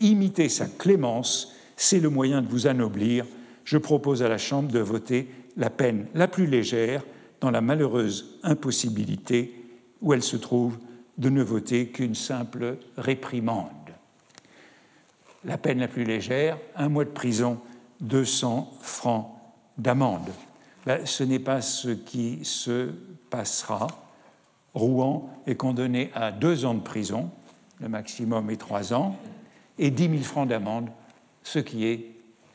[0.00, 3.24] Imiter sa clémence, c'est le moyen de vous anoblir
[3.64, 7.02] je propose à la Chambre de voter la peine la plus légère
[7.40, 9.54] dans la malheureuse impossibilité
[10.00, 10.78] où elle se trouve
[11.18, 13.68] de ne voter qu'une simple réprimande.
[15.44, 17.58] La peine la plus légère, un mois de prison,
[18.00, 19.28] 200 francs
[19.78, 20.30] d'amende.
[20.86, 22.90] Ben, ce n'est pas ce qui se
[23.30, 23.86] passera.
[24.74, 27.30] Rouen est condamné à deux ans de prison,
[27.80, 29.16] le maximum est trois ans,
[29.78, 30.88] et 10 000 francs d'amende,
[31.42, 32.06] ce qui est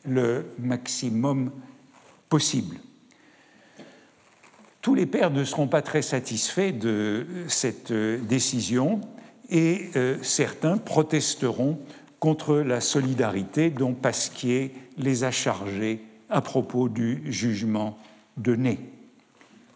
[0.08, 1.50] le maximum
[2.28, 2.76] possible.
[4.80, 9.00] Tous les pères ne seront pas très satisfaits de cette décision
[9.50, 9.90] et
[10.22, 11.78] certains protesteront
[12.20, 16.00] contre la solidarité dont Pasquier les a chargés
[16.30, 17.98] à propos du jugement
[18.46, 18.78] Ney.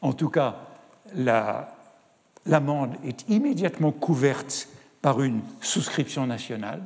[0.01, 0.57] En tout cas,
[2.47, 4.69] l'amende est immédiatement couverte
[5.01, 6.83] par une souscription nationale.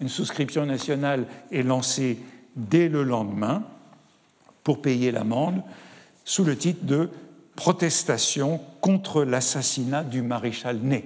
[0.00, 2.18] Une souscription nationale est lancée
[2.56, 3.62] dès le lendemain
[4.64, 5.62] pour payer l'amende
[6.24, 7.08] sous le titre de
[7.54, 11.04] protestation contre l'assassinat du maréchal Ney.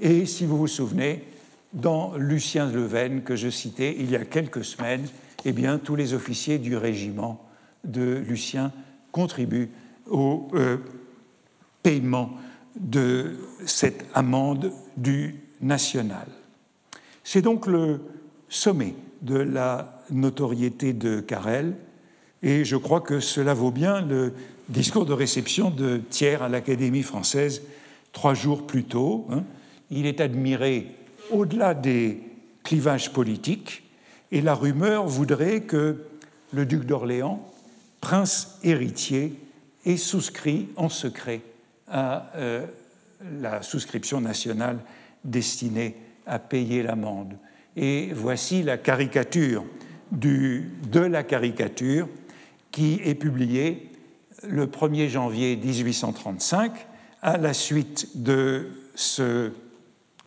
[0.00, 1.24] Et si vous vous souvenez,
[1.72, 5.06] dans Lucien Leven que je citais il y a quelques semaines,
[5.44, 7.44] eh bien, tous les officiers du régiment
[7.84, 8.72] de Lucien
[9.12, 9.70] contribuent
[10.10, 10.78] au euh,
[11.82, 12.32] paiement
[12.78, 16.26] de cette amende du national.
[17.24, 18.00] C'est donc le
[18.48, 21.74] sommet de la notoriété de Carrel,
[22.42, 24.32] et je crois que cela vaut bien le
[24.68, 27.62] discours de réception de Thiers à l'Académie française
[28.12, 29.26] trois jours plus tôt.
[29.30, 29.44] Hein.
[29.90, 30.86] Il est admiré
[31.30, 32.20] au-delà des
[32.62, 33.82] clivages politiques,
[34.32, 36.04] et la rumeur voudrait que
[36.52, 37.46] le duc d'Orléans,
[38.00, 39.34] prince héritier,
[39.84, 41.42] ait souscrit en secret
[41.88, 42.66] à euh,
[43.40, 44.78] la souscription nationale
[45.24, 45.96] destinée
[46.26, 47.36] à payer l'amende.
[47.76, 49.64] Et voici la caricature
[50.12, 52.08] de la caricature
[52.70, 53.90] qui est publiée
[54.46, 56.72] le 1er janvier 1835
[57.22, 59.52] à la suite de, ce,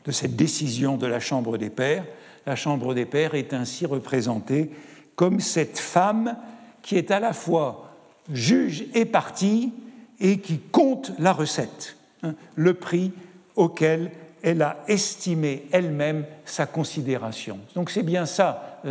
[0.06, 2.06] de cette décision de la Chambre des Pairs.
[2.46, 4.72] La Chambre des Pairs est ainsi représentée
[5.16, 6.38] comme cette femme
[6.82, 7.94] qui est à la fois
[8.32, 9.74] juge et partie
[10.20, 13.12] et qui compte la recette, hein, le prix
[13.56, 14.12] auquel
[14.42, 17.60] elle a estimé elle-même sa considération.
[17.76, 18.82] Donc c'est bien ça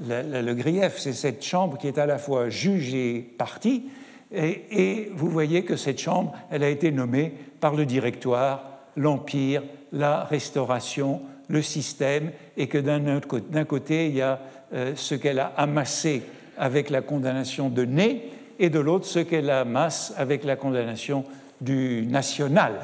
[0.00, 3.84] le grief, c'est cette chambre qui est à la fois juge et partie,
[4.32, 8.64] et, vous voyez que cette chambre, elle a été nommée par le directoire,
[8.96, 14.40] l'Empire, la Restauration, le système, et que d'un côté, il y a
[14.72, 16.22] euh, ce qu'elle a amassé
[16.56, 18.30] avec la condamnation de Ney,
[18.60, 21.24] et de l'autre ce qu'elle amasse avec la condamnation
[21.60, 22.74] du national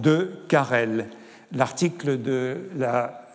[0.00, 1.08] de Carrel.
[1.52, 2.16] L'article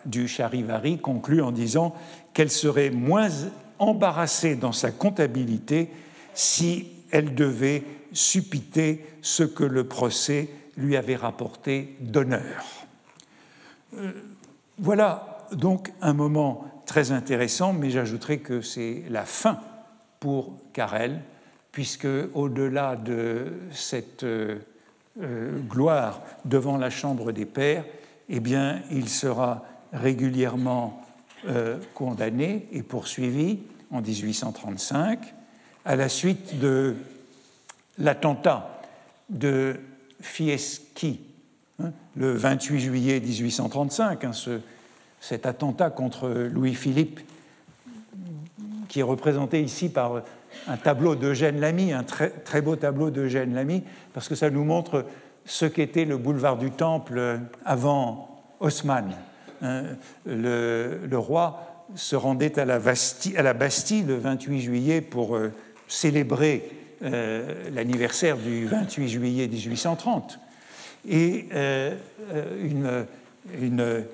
[0.06, 1.94] du Charivari conclut en disant
[2.32, 3.28] qu'elle serait moins
[3.78, 5.90] embarrassée dans sa comptabilité
[6.34, 7.82] si elle devait
[8.12, 12.64] suppiter ce que le procès lui avait rapporté d'honneur.
[13.96, 14.12] Euh,
[14.78, 19.60] voilà donc un moment très intéressant, mais j'ajouterai que c'est la fin
[20.20, 21.20] pour Carrel,
[21.72, 24.58] puisque au-delà de cette euh,
[25.20, 27.84] euh, gloire devant la Chambre des Pairs,
[28.28, 29.64] eh bien, il sera
[29.96, 31.02] régulièrement
[31.48, 33.58] euh, condamné et poursuivi
[33.90, 35.34] en 1835
[35.84, 36.96] à la suite de
[37.98, 38.80] l'attentat
[39.30, 39.76] de
[40.20, 41.20] Fieschi
[41.82, 44.30] hein, le 28 juillet 1835, hein,
[45.20, 47.20] cet attentat contre Louis-Philippe
[48.88, 50.22] qui est représenté ici par
[50.68, 53.82] un tableau d'Eugène Lamy, un très, très beau tableau d'Eugène Lamy,
[54.14, 55.04] parce que ça nous montre
[55.44, 59.14] ce qu'était le boulevard du Temple avant Haussmann.
[59.62, 59.84] Hein,
[60.26, 65.52] le, roi se rendait à la, Bastille, le 28 juillet pour euh,
[65.88, 66.70] célébrer
[67.02, 70.38] euh, l'anniversaire du 28 juillet 1830.
[71.08, 71.94] Et euh,
[72.68, 74.04] une,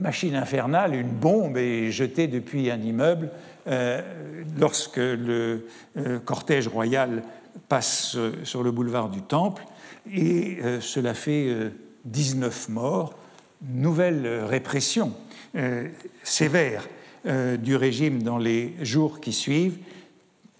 [0.00, 3.30] machine infernale, une bombe est jetée depuis un immeuble
[4.58, 5.66] lorsque le
[6.24, 7.22] cortège royal
[7.68, 9.64] passe sur le boulevard du Temple,
[10.12, 11.72] et cela fait
[12.04, 13.14] 19 morts,
[13.68, 15.12] nouvelle répression
[16.22, 16.88] sévère
[17.24, 19.78] du régime dans les jours qui suivent.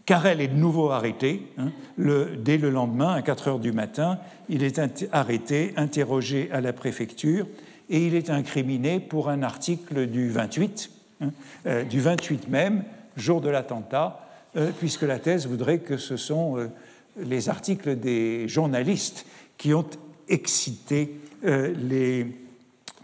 [0.04, 1.46] Carrel est de nouveau arrêté.
[1.58, 1.70] Hein.
[1.96, 4.80] dès le lendemain, à 4 heures du matin, il est
[5.12, 7.46] arrêté, interrogé à la préfecture,
[7.88, 10.90] et il est incriminé pour un article du 28
[11.22, 11.30] Hein,
[11.66, 12.84] euh, du 28 même,
[13.16, 16.68] jour de l'attentat, euh, puisque la thèse voudrait que ce sont euh,
[17.16, 19.24] les articles des journalistes
[19.56, 19.86] qui ont
[20.28, 22.26] excité les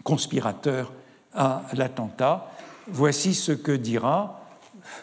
[0.03, 0.91] conspirateurs
[1.33, 2.51] à l'attentat.
[2.87, 4.41] Voici ce que dira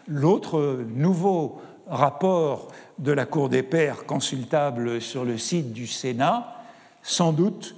[0.08, 2.68] l'autre nouveau rapport
[2.98, 6.52] de la Cour des Pairs consultable sur le site du Sénat.
[7.02, 7.76] Sans doute,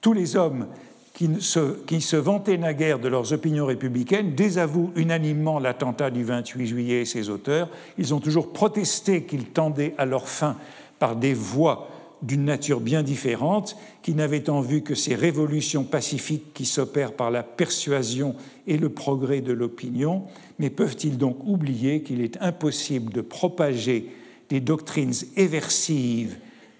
[0.00, 0.66] tous les hommes
[1.12, 7.04] qui se, vantaient naguère de leurs opinions républicaines désavouent unanimement l'attentat du 28 juillet et
[7.04, 7.68] ses auteurs.
[7.98, 10.56] Ils ont toujours protesté qu'ils tendaient à leur fin
[10.98, 11.89] par des voies
[12.22, 17.30] d'une nature bien différente, qui n'avaient en vue que ces révolutions pacifiques qui s'opèrent par
[17.30, 18.34] la persuasion
[18.66, 20.24] et le progrès de l'opinion,
[20.58, 24.10] mais peuvent-ils donc oublier qu'il est impossible de propager
[24.48, 26.36] des doctrines éversives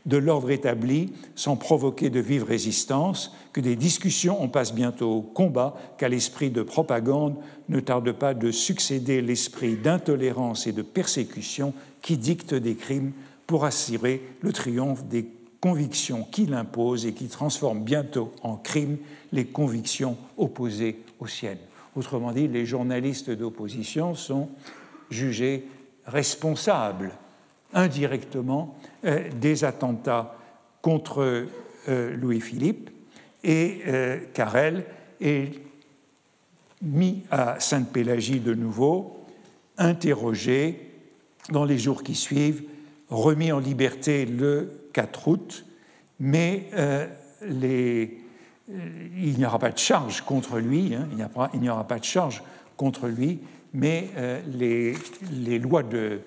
[0.07, 5.23] de l'ordre établi sans provoquer de vive résistance, que des discussions on passe bientôt au
[5.23, 7.37] combat, qu'à l'esprit de propagande
[7.69, 13.13] ne tarde pas de succéder l'esprit d'intolérance et de persécution qui dicte des crimes
[13.51, 15.27] pour assurer le triomphe des
[15.59, 18.97] convictions qu'il impose et qui transforme bientôt en crime
[19.33, 21.59] les convictions opposées aux siennes.
[21.97, 24.51] Autrement dit, les journalistes d'opposition sont
[25.11, 25.67] jugés
[26.07, 27.11] responsables
[27.75, 30.37] indirectement euh, des attentats
[30.81, 31.49] contre
[31.89, 32.91] euh, Louis-Philippe
[33.43, 34.85] et euh, Carrel
[35.21, 35.61] est
[36.83, 39.25] mis à Sainte-Pélagie de nouveau,
[39.77, 40.93] interrogé
[41.49, 42.63] dans les jours qui suivent,
[43.11, 45.67] remis en liberté le 4 août,
[46.19, 46.71] mais
[47.43, 48.19] les,
[48.69, 52.43] il n'y aura pas de charge contre lui, hein, il n'y pas de charge
[52.77, 53.41] contre lui,
[53.73, 54.09] mais
[54.47, 54.95] les,
[55.33, 56.21] les, lois de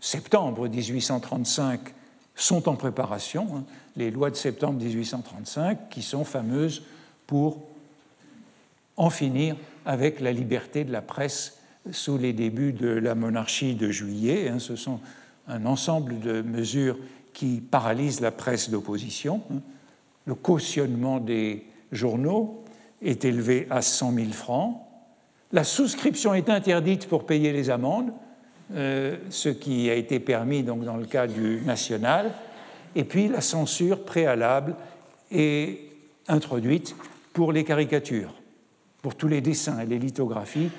[0.00, 1.80] septembre 1835
[2.34, 3.64] sont en préparation, hein,
[3.96, 6.82] les lois de septembre 1835, qui sont fameuses
[7.26, 7.62] pour
[8.96, 9.56] en finir
[9.86, 11.58] avec la liberté de la presse
[11.90, 14.48] sous les débuts de la monarchie de juillet.
[14.48, 14.58] Hein.
[14.58, 15.00] ce sont
[15.48, 16.98] un ensemble de mesures
[17.32, 19.42] qui paralysent la presse d'opposition.
[20.26, 22.64] Le cautionnement des journaux
[23.02, 24.76] est élevé à 100 000 francs.
[25.52, 28.12] La souscription est interdite pour payer les amendes.
[28.74, 32.32] Euh, ce qui a été permis donc, dans le cas du national,
[32.94, 34.76] et puis la censure préalable
[35.30, 35.78] est
[36.26, 36.94] introduite
[37.32, 38.34] pour les caricatures,
[39.00, 40.70] pour tous les dessins et les lithographies.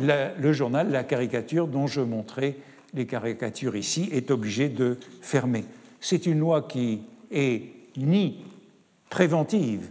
[0.00, 2.56] le journal, la caricature dont je montrais
[2.94, 5.64] les caricatures ici, est obligé de fermer.
[6.00, 7.62] C'est une loi qui est
[7.96, 8.38] ni
[9.08, 9.88] préventive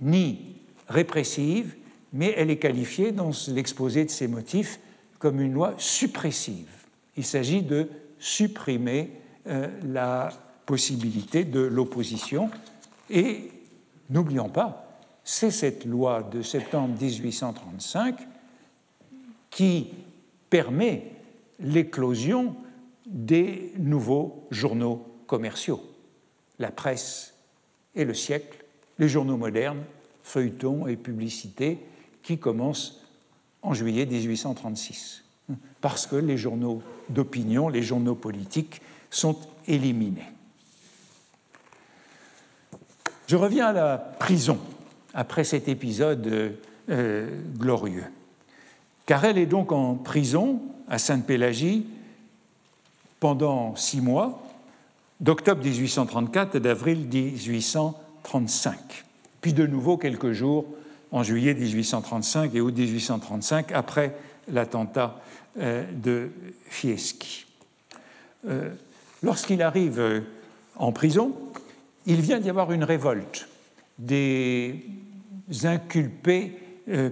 [0.00, 0.56] ni
[0.88, 1.74] répressive,
[2.12, 4.80] mais elle est qualifiée dans l'exposé de ses motifs
[5.18, 6.68] comme une loi suppressive.
[7.16, 9.10] Il s'agit de supprimer
[9.46, 10.30] euh, la
[10.66, 12.50] possibilité de l'opposition.
[13.08, 13.50] Et
[14.10, 18.16] n'oublions pas, c'est cette loi de septembre 1835
[19.50, 19.88] qui
[20.50, 21.15] permet
[21.60, 22.56] l'éclosion
[23.06, 25.82] des nouveaux journaux commerciaux,
[26.58, 27.34] la presse
[27.94, 28.64] et le siècle,
[28.98, 29.84] les journaux modernes,
[30.22, 31.78] feuilletons et publicités,
[32.22, 33.04] qui commencent
[33.62, 35.24] en juillet 1836,
[35.80, 38.80] parce que les journaux d'opinion, les journaux politiques
[39.10, 40.26] sont éliminés.
[43.26, 44.58] Je reviens à la prison
[45.14, 46.56] après cet épisode
[46.88, 48.04] euh, glorieux.
[49.06, 51.86] Car elle est donc en prison à Sainte-Pélagie
[53.20, 54.42] pendant six mois,
[55.20, 59.04] d'octobre 1834 et d'avril 1835,
[59.40, 60.66] puis de nouveau quelques jours
[61.12, 64.14] en juillet 1835 et août 1835, après
[64.48, 65.20] l'attentat
[65.58, 66.30] euh, de
[66.66, 67.46] Fieschi.
[68.46, 68.70] Euh,
[69.22, 70.20] lorsqu'il arrive euh,
[70.76, 71.34] en prison,
[72.04, 73.48] il vient d'y avoir une révolte
[73.98, 74.84] des
[75.64, 76.52] inculpés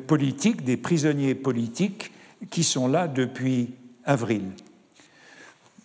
[0.06, 2.12] politiques, des prisonniers politiques
[2.50, 3.74] qui sont là depuis
[4.04, 4.42] avril.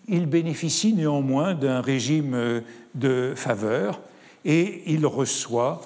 [0.07, 2.63] Il bénéficie néanmoins d'un régime
[2.95, 4.01] de faveur
[4.45, 5.81] et il reçoit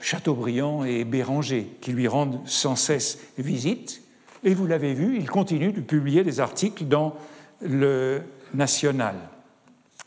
[0.00, 4.02] Chateaubriand et Béranger, qui lui rendent sans cesse visite.
[4.42, 7.14] Et vous l'avez vu, il continue de publier des articles dans
[7.60, 8.22] le
[8.54, 9.14] National.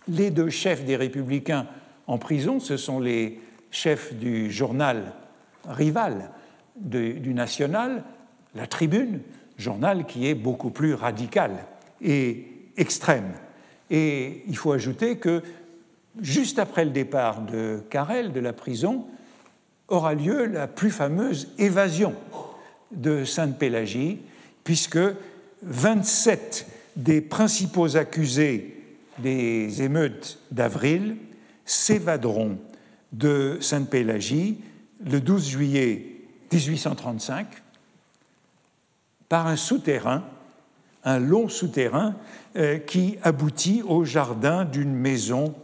[0.07, 1.67] Les deux chefs des républicains
[2.07, 3.39] en prison, ce sont les
[3.71, 5.13] chefs du journal
[5.67, 6.32] rival
[6.76, 8.03] du National,
[8.55, 9.21] la Tribune,
[9.58, 11.66] journal qui est beaucoup plus radical
[12.01, 12.47] et
[12.78, 13.32] extrême.
[13.89, 15.41] Et il faut ajouter que
[16.22, 19.06] juste après le départ de Carrel de la prison,
[19.88, 22.16] aura lieu la plus fameuse évasion
[22.91, 24.20] de Sainte-Pélagie,
[24.64, 24.99] puisque
[25.64, 28.78] 27 des principaux accusés
[29.20, 31.18] des émeutes d'avril
[31.66, 32.58] s'évaderont
[33.12, 34.60] de Sainte-Pélagie
[35.06, 36.06] le 12 juillet
[36.51, 37.62] 1835
[39.34, 40.21] par un souterrain,
[41.03, 42.13] un long souterrain
[42.55, 45.55] euh, qui aboutit au jardin d'une maison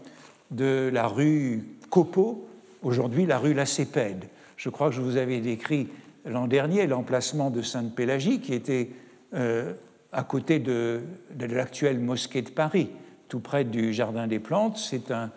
[0.50, 2.48] de la rue Copeau,
[2.82, 4.26] aujourd'hui la rue Lacépède.
[4.58, 5.88] Je crois que je vous avais décrit
[6.26, 8.90] l'an dernier l'emplacement de Sainte-Pélagie, qui était
[9.36, 9.74] euh,
[10.12, 11.02] à côté de,
[11.40, 12.90] l'actuelle mosquée de Paris,
[13.28, 14.80] tout près du Jardin des Plantes.
[14.80, 15.30] C'est un,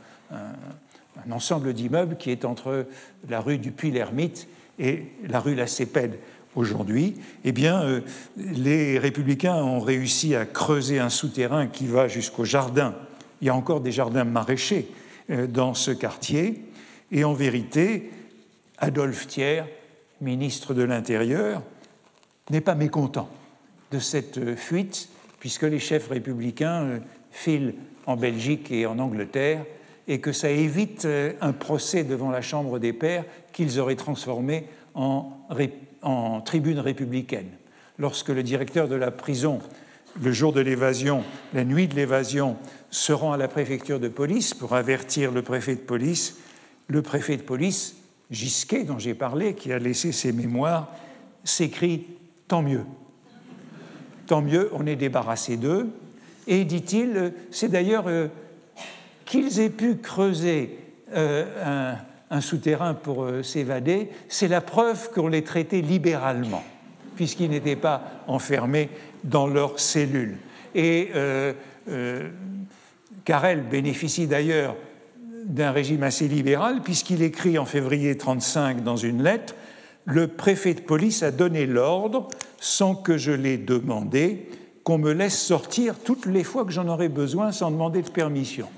[1.30, 2.86] ensemble d'immeubles qui est entre
[3.28, 6.16] la rue du Puy-l'Ermite et la rue Lacépède
[6.54, 7.16] aujourd'hui.
[7.44, 8.00] Eh bien, euh,
[8.36, 12.94] les républicains ont réussi à creuser un souterrain qui va jusqu'au jardin.
[13.40, 14.88] Il y a encore des jardins maraîchers
[15.30, 16.64] euh, dans ce quartier.
[17.10, 18.10] Et en vérité,
[18.78, 19.64] Adolphe Thiers,
[20.20, 21.62] ministre de l'Intérieur,
[22.50, 23.28] n'est pas mécontent
[23.90, 26.98] de cette fuite, puisque les chefs républicains euh,
[27.30, 27.74] filent
[28.06, 29.64] en Belgique et en Angleterre,
[30.08, 34.66] et que ça évite euh, un procès devant la Chambre des pairs qu'ils auraient transformé
[34.94, 35.32] en,
[36.02, 37.50] en tribune républicaine.
[37.98, 39.60] Lorsque le directeur de la prison,
[40.20, 41.24] le jour de l'évasion,
[41.54, 42.56] la nuit de l'évasion,
[42.90, 46.38] se rend à la préfecture de police pour avertir le préfet de police,
[46.88, 47.96] le préfet de police,
[48.30, 50.90] Gisquet, dont j'ai parlé, qui a laissé ses mémoires,
[51.44, 52.06] s'écrit
[52.48, 52.84] Tant mieux.
[54.26, 55.88] Tant mieux, on est débarrassé d'eux.
[56.46, 58.28] Et dit-il, c'est d'ailleurs euh,
[59.24, 60.78] qu'ils aient pu creuser
[61.14, 61.96] euh, un,
[62.40, 66.64] souterrain pour euh, s'évader, c'est la preuve qu'on les traitait libéralement,
[67.16, 68.88] puisqu'ils n'étaient pas enfermés
[69.24, 70.38] dans leurs cellules.
[70.74, 71.10] Et
[73.24, 74.74] Carrel bénéficie d'ailleurs
[75.44, 79.54] d'un régime assez libéral, puisqu'il écrit en février 1935 dans une lettre
[80.04, 82.28] Le préfet de police a donné l'ordre,
[82.60, 84.48] sans que je l'ai demandé,
[84.84, 88.68] qu'on me laisse sortir toutes les fois que j'en aurai besoin sans demander de permission.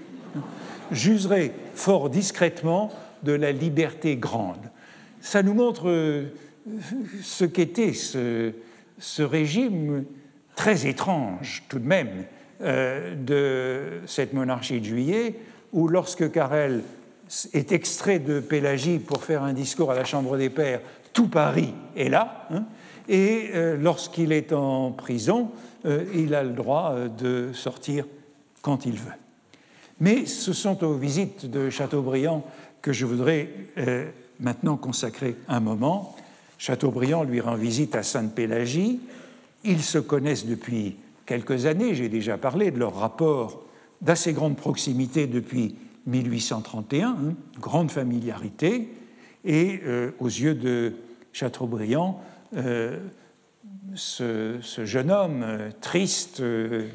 [0.90, 2.90] J'userai fort discrètement
[3.24, 4.70] de la liberté grande.
[5.20, 6.26] Ça nous montre euh,
[7.22, 8.52] ce qu'était ce,
[9.18, 10.04] régime
[10.54, 12.24] très étrange tout de même
[12.60, 15.34] euh, de cette monarchie de juillet,
[15.72, 16.82] où lorsque Carrel
[17.52, 20.80] est extrait de Pélagie pour faire un discours à la Chambre des Pairs,
[21.12, 22.64] tout Paris est là, hein,
[23.08, 25.50] et euh, lorsqu'il est en prison,
[26.14, 28.06] il a le droit de sortir
[28.62, 29.12] quand il veut.
[30.00, 32.42] Mais ce sont aux visites de Chateaubriand
[32.84, 33.48] que je voudrais
[34.38, 36.14] maintenant consacrer un moment.
[36.58, 39.00] Chateaubriand lui rend visite à Sainte-Pélagie.
[39.64, 43.64] Ils se connaissent depuis quelques années, j'ai déjà parlé de leur rapport
[44.02, 45.76] d'assez grande proximité depuis
[46.06, 47.16] 1831, hein,
[47.58, 48.90] grande familiarité,
[49.46, 50.92] et euh, aux yeux de
[51.32, 52.20] Chateaubriand,
[52.54, 52.98] euh,
[53.94, 56.42] ce, jeune homme euh, triste,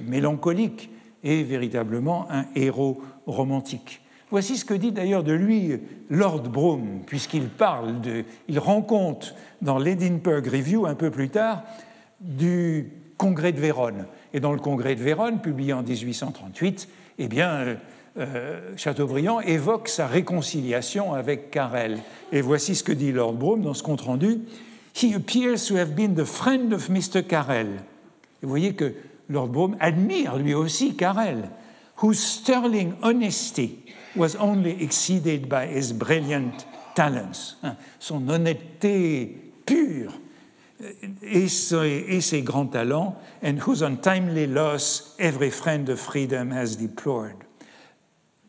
[0.05, 0.91] mélancolique,
[1.23, 4.01] est véritablement un héros romantique.
[4.31, 9.33] Voici ce que dit d'ailleurs de lui Lord Brougham, puisqu'il parle de, il rend compte
[9.61, 11.63] dans l'Edinburgh Review un peu plus tard
[12.21, 14.05] du Congrès de Vérone.
[14.33, 17.75] Et dans le Congrès de Vérone, publié en 1838, eh bien, euh,
[18.17, 21.99] euh, Chateaubriand évoque sa réconciliation avec Carrel.
[22.31, 24.41] Et voici ce que dit Lord Brougham dans ce compte-rendu.
[24.95, 27.23] He appears to have been the friend of Mr.
[27.23, 27.67] Carrel.
[28.41, 28.93] Vous voyez que
[29.29, 31.49] Lord Brougham admire lui aussi Carrel,
[32.01, 33.78] whose sterling honesty
[34.15, 37.57] was only exceeded by his brilliant talents.
[37.63, 40.13] Hein, son honnêteté pure
[41.23, 47.35] et ses, grands talents, and whose untimely loss every friend of freedom has deplored.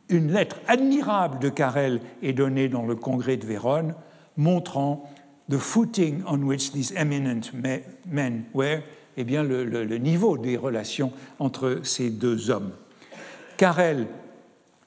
[0.08, 3.94] Une lettre admirable de Carrel est donnée dans le congrès de Vérone,
[4.36, 5.08] montrant
[5.48, 7.52] the footing on which these eminent
[8.06, 8.82] men were,
[9.16, 12.72] eh bien le, niveau des relations entre ces deux hommes.
[13.56, 14.06] Carrel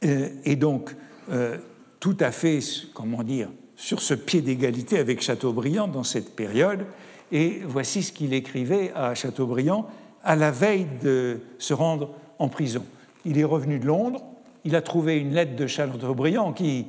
[0.04, 0.96] euh, est donc
[1.32, 1.58] euh,
[2.00, 2.60] tout à fait,
[2.94, 6.86] comment dire, sur ce pied d'égalité avec Chateaubriand dans cette période,
[7.32, 9.88] et voici ce qu'il écrivait à Chateaubriand
[10.24, 12.86] à la veille de se rendre en prison.
[13.26, 14.24] Il est revenu de Londres,
[14.66, 16.86] il a trouvé une lettre de Chateaubriand qui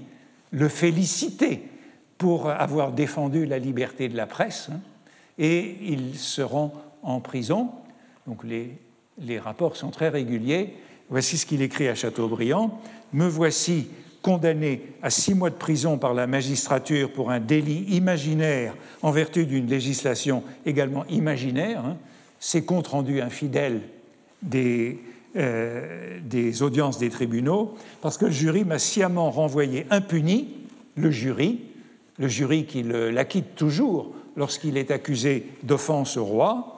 [0.51, 1.62] le félicitait
[2.19, 4.81] pour avoir défendu la liberté de la presse, hein,
[5.39, 7.71] et il se rend en prison.
[8.27, 8.79] Donc les,
[9.19, 10.75] les rapports sont très réguliers.
[11.15, 12.77] Voici ce qu'il écrit à Chateaubriand.
[13.12, 13.87] Me voici
[14.21, 19.47] condamné à six mois de prison par la magistrature pour un délit imaginaire en vertu
[19.47, 21.99] d'une législation également imaginaire, hein,
[22.41, 23.83] c'est compte rendu infidèle
[24.43, 24.99] des,
[25.37, 30.49] euh, des audiences des tribunaux, parce que le jury m'a sciemment renvoyé impuni,
[30.97, 31.61] le jury,
[32.19, 36.74] le jury qui l'acquitte toujours lorsqu'il est accusé d'offense au roi,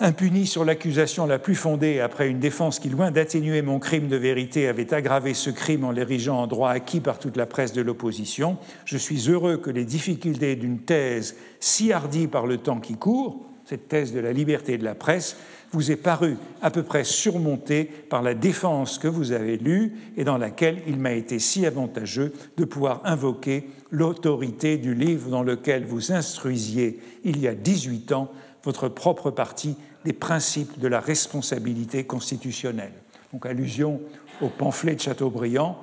[0.00, 4.16] Impuni sur l'accusation la plus fondée après une défense qui, loin d'atténuer mon crime de
[4.16, 7.80] vérité, avait aggravé ce crime en l'érigeant en droit acquis par toute la presse de
[7.80, 12.96] l'opposition, je suis heureux que les difficultés d'une thèse si hardie par le temps qui
[12.96, 15.36] court, cette thèse de la liberté de la presse,
[15.70, 20.24] vous aient paru à peu près surmontée par la défense que vous avez lue et
[20.24, 25.84] dans laquelle il m'a été si avantageux de pouvoir invoquer l'autorité du livre dans lequel
[25.84, 28.32] vous instruisiez il y a 18 ans
[28.64, 32.92] votre propre parti des principes de la responsabilité constitutionnelle.
[33.32, 34.00] Donc allusion
[34.40, 35.78] au pamphlet de Chateaubriand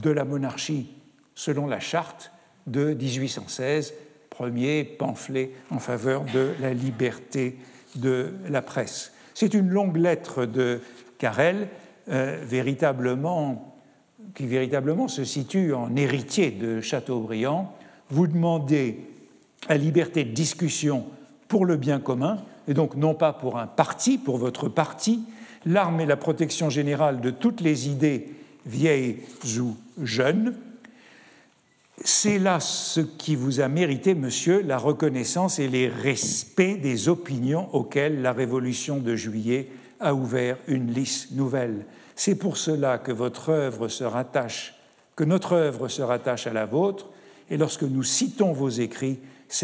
[0.00, 0.88] de la monarchie
[1.34, 2.32] selon la charte
[2.66, 3.94] de 1816,
[4.30, 7.58] premier pamphlet en faveur de la liberté
[7.94, 9.12] de la presse.
[9.34, 10.80] C'est une longue lettre de
[11.18, 11.68] Carrel,
[12.08, 13.76] euh, véritablement,
[14.34, 17.74] qui véritablement se situe en héritier de Chateaubriand.
[18.10, 19.00] Vous demandez
[19.68, 21.06] la liberté de discussion
[21.48, 22.38] pour le bien commun,
[22.68, 25.22] et donc non pas pour un parti, pour votre parti,
[25.64, 28.28] l'arme et la protection générale de toutes les idées
[28.66, 29.18] vieilles
[29.60, 30.54] ou jeunes.
[32.04, 37.74] C'est là ce qui vous a mérité, monsieur, la reconnaissance et les respects des opinions
[37.74, 39.68] auxquelles la Révolution de juillet
[39.98, 41.86] a ouvert une liste nouvelle.
[42.14, 44.74] C'est pour cela que votre œuvre se rattache,
[45.16, 47.06] que notre œuvre se rattache à la vôtre,
[47.48, 49.18] et lorsque nous citons vos écrits,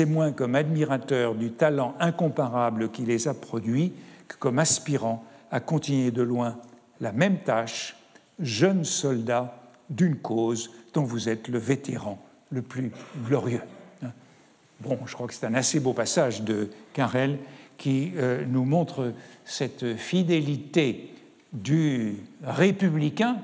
[0.07, 3.93] moins comme admirateur du talent incomparable qui les a produits
[4.29, 6.59] que comme aspirant à continuer de loin
[7.01, 7.97] la même tâche,
[8.39, 9.57] jeune soldat
[9.91, 12.19] d'une cause dont vous êtes le vétéran
[12.51, 12.93] le plus
[13.27, 13.63] glorieux.
[14.81, 17.39] Bon, je crois que c'est un assez beau passage de Carrel
[17.79, 19.13] qui euh, nous montre
[19.45, 21.15] cette fidélité
[21.53, 23.37] du républicain,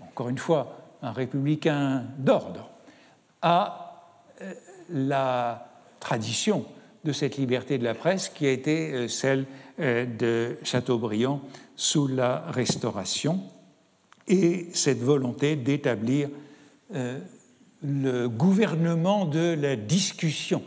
[0.00, 2.70] encore une fois, un républicain d'ordre,
[3.40, 4.04] à
[4.42, 4.52] euh,
[4.90, 5.69] la
[6.00, 6.66] tradition
[7.04, 9.46] de cette liberté de la presse qui a été euh, celle
[9.78, 11.40] euh, de Chateaubriand
[11.76, 13.42] sous la Restauration
[14.28, 16.28] et cette volonté d'établir
[16.94, 17.18] euh,
[17.82, 20.62] le gouvernement de la discussion,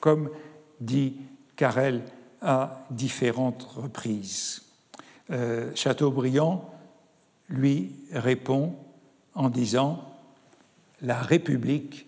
[0.00, 0.30] comme
[0.80, 1.16] dit
[1.54, 2.02] Carrel
[2.42, 4.62] à différentes reprises.
[5.74, 6.70] Chateaubriand
[7.48, 8.74] lui répond
[9.34, 10.02] en disant
[11.00, 12.06] La République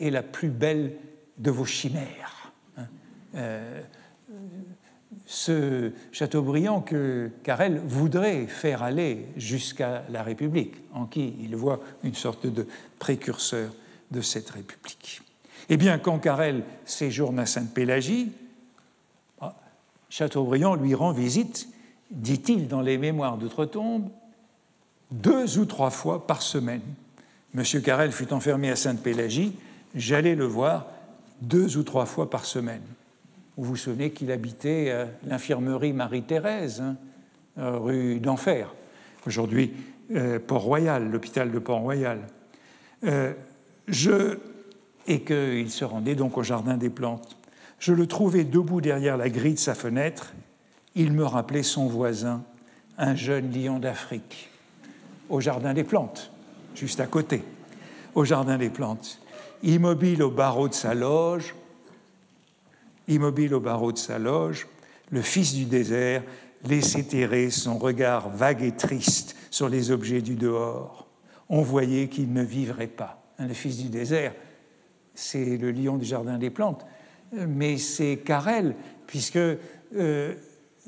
[0.00, 0.96] est la plus belle
[1.42, 2.52] de vos chimères.
[2.78, 2.86] Hein.
[3.34, 3.80] Euh,
[5.26, 12.14] ce Chateaubriand que Carrel voudrait faire aller jusqu'à la République, en qui il voit une
[12.14, 12.66] sorte de
[12.98, 13.72] précurseur
[14.10, 15.22] de cette République.
[15.68, 18.32] Eh bien, quand Carrel séjourne à Sainte-Pélagie,
[19.40, 19.54] ah,
[20.08, 21.68] Chateaubriand lui rend visite,
[22.10, 24.08] dit-il dans les Mémoires d'Outre-Tombe,
[25.10, 26.82] deux ou trois fois par semaine.
[27.54, 29.56] Monsieur Carrel fut enfermé à Sainte-Pélagie,
[29.94, 30.86] j'allais le voir
[31.42, 32.82] deux ou trois fois par semaine.
[33.56, 36.96] Vous vous souvenez qu'il habitait euh, l'infirmerie Marie-Thérèse, hein,
[37.58, 38.72] euh, rue d'Enfer,
[39.26, 39.74] aujourd'hui
[40.12, 42.20] euh, Port-Royal, l'hôpital de Port-Royal.
[43.88, 44.38] je,
[45.08, 47.36] et qu'il se rendait donc au Jardin des Plantes.
[47.80, 50.32] Je le trouvais debout derrière la grille de sa fenêtre.
[50.94, 52.44] Il me rappelait son voisin,
[52.96, 54.50] un jeune lion d'Afrique,
[55.28, 56.30] au Jardin des Plantes,
[56.76, 57.42] juste à côté,
[58.14, 59.21] au Jardin des Plantes
[59.62, 61.54] immobile au barreau de sa loge,
[63.08, 64.66] immobile au barreau de sa loge,
[65.10, 66.22] le fils du désert
[66.64, 71.06] laissait errer son regard vague et triste sur les objets du dehors.
[71.48, 73.22] On voyait qu'il ne vivrait pas.
[73.38, 74.34] Hein, le fils du désert,
[75.14, 76.86] c'est le lion du jardin des plantes,
[77.32, 78.74] mais c'est Carrel,
[79.06, 80.34] puisque euh,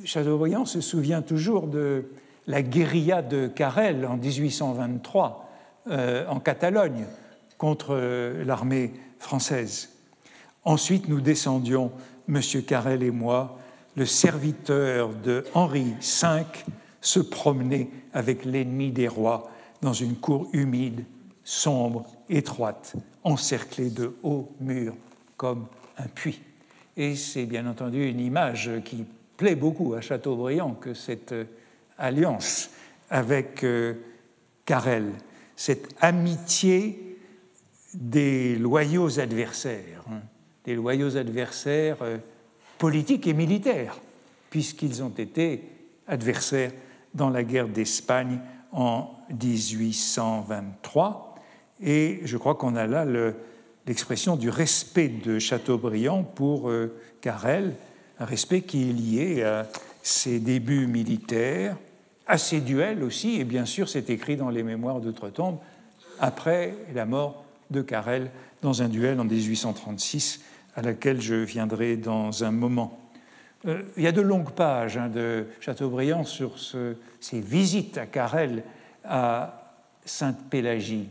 [0.05, 2.07] Chateaubriand se souvient toujours de
[2.47, 5.51] la guérilla de Carrel en 1823
[5.91, 7.05] euh, en Catalogne,
[7.65, 9.89] contre euh, l'armée française.
[10.65, 11.93] Ensuite, nous descendions,
[12.29, 12.43] M.
[12.67, 13.59] Carrel et moi,
[13.97, 16.45] le serviteur de Henri V
[17.01, 19.51] se promenait avec l'ennemi des rois
[19.81, 21.07] dans une cour humide,
[21.43, 24.97] sombre, étroite, encerclée de hauts murs
[25.39, 25.65] comme
[25.97, 26.43] un puits.
[26.99, 29.07] Et c'est bien entendu une image qui
[29.39, 31.45] plaît beaucoup à Chateaubriand que cette euh,
[31.97, 32.69] alliance
[33.09, 33.95] avec euh,
[34.67, 35.13] Carrel,
[35.57, 37.04] cette amitié
[37.95, 40.21] des loyaux adversaires, hein,
[40.65, 42.19] des loyaux adversaires euh,
[42.79, 43.99] politiques et militaires,
[44.51, 45.63] puisqu'ils ont été
[46.07, 46.73] adversaires
[47.15, 48.41] dans la guerre d'Espagne
[48.73, 51.37] en 1823.
[51.81, 53.07] Et je crois qu'on a là
[53.87, 57.75] l'expression du respect de Chateaubriand pour euh, Carrel,
[58.19, 59.69] un respect qui est lié à
[60.03, 61.77] ses débuts militaires,
[62.27, 65.59] à ses duels aussi, et bien sûr c'est écrit dans les mémoires d'Outre-Tombe,
[66.21, 67.44] après la mort
[67.75, 68.31] de Carrel
[68.63, 70.41] dans un duel en 1836
[70.77, 72.99] à laquelle je viendrai dans un moment.
[73.67, 78.63] Euh, il y a de longues pages hein, de Chateaubriand sur ses visites à Carrel
[79.05, 81.09] à Sainte-Pélagie.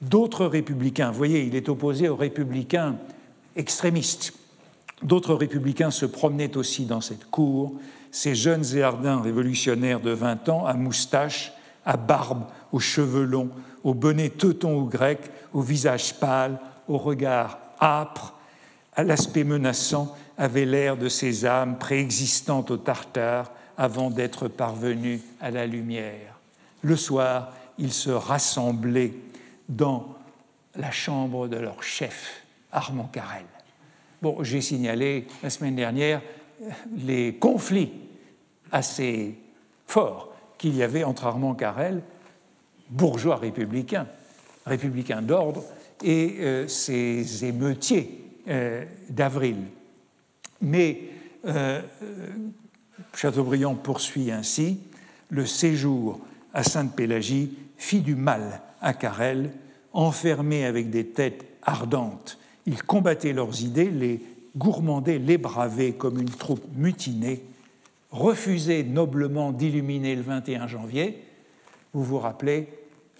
[0.00, 2.96] D'autres républicains, vous voyez, il est opposé aux républicains
[3.56, 4.34] extrémistes.
[5.02, 7.74] D'autres républicains se promenaient aussi dans cette cour,
[8.10, 11.52] ces jeunes et ardents révolutionnaires de 20 ans, à moustache,
[11.84, 13.50] à barbe, aux cheveux longs,
[13.84, 15.18] au bonnet teuton ou grec,
[15.52, 16.58] au visage pâle,
[16.88, 18.34] au regard âpre,
[18.94, 25.50] à l'aspect menaçant, avait l'air de ces âmes préexistantes au Tartare avant d'être parvenues à
[25.50, 26.38] la lumière.
[26.82, 29.14] Le soir, ils se rassemblaient
[29.68, 30.14] dans
[30.76, 33.44] la chambre de leur chef, Armand Carrel.
[34.20, 36.20] Bon, j'ai signalé la semaine dernière
[36.96, 37.92] les conflits
[38.70, 39.36] assez
[39.86, 40.31] forts
[40.62, 42.02] qu'il y avait entre Armand Carrel
[42.88, 44.06] bourgeois républicains,
[44.64, 45.64] républicains d'ordre,
[46.04, 49.56] et euh, ces émeutiers euh, d'avril.
[50.60, 51.00] Mais
[51.46, 51.82] euh,
[53.12, 54.78] Chateaubriand poursuit ainsi
[55.30, 56.20] le séjour
[56.54, 59.50] à Sainte-Pélagie, fit du mal à Carrel,
[59.92, 62.38] enfermés avec des têtes ardentes.
[62.66, 64.22] Ils combattaient leurs idées, les
[64.56, 67.42] gourmandaient, les bravaient comme une troupe mutinée,
[68.12, 71.24] refusaient noblement d'illuminer le 21 janvier.
[71.94, 72.68] Vous vous rappelez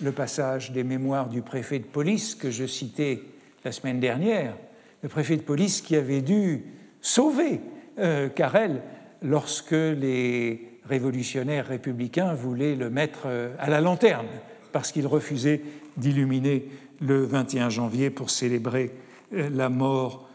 [0.00, 3.22] le passage des mémoires du préfet de police que je citais
[3.64, 4.56] la semaine dernière,
[5.02, 6.64] le préfet de police qui avait dû
[7.00, 7.60] sauver
[7.98, 8.82] euh, Carrel
[9.22, 14.26] lorsque les révolutionnaires républicains voulaient le mettre euh, à la lanterne
[14.72, 15.62] parce qu'il refusait
[15.96, 16.68] d'illuminer
[17.00, 18.92] le 21 janvier pour célébrer
[19.32, 20.28] euh, la mort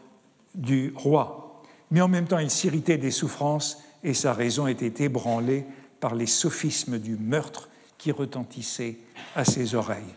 [0.56, 1.62] du roi.
[1.92, 5.66] Mais en même temps, il s'irritait des souffrances et sa raison était ébranlée
[6.00, 8.98] par les sophismes du meurtre qui retentissaient
[9.36, 10.14] à ses oreilles.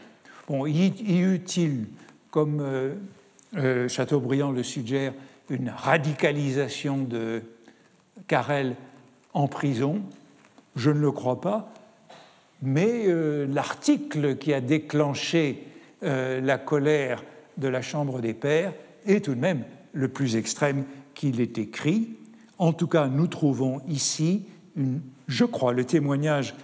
[0.48, 1.86] Bon, y eut-il,
[2.30, 5.12] comme euh, Chateaubriand le suggère,
[5.48, 7.42] une radicalisation de
[8.28, 8.76] Carrel
[9.32, 10.02] en prison?
[10.76, 11.72] Je ne le crois pas,
[12.62, 15.64] mais euh, l'article qui a déclenché
[16.02, 17.22] euh, la colère
[17.56, 18.72] de la Chambre des Pairs
[19.06, 22.16] est tout de même le plus extrême qu'il ait écrit.
[22.60, 24.44] En tout cas, nous trouvons ici,
[25.28, 26.54] je crois, le témoignage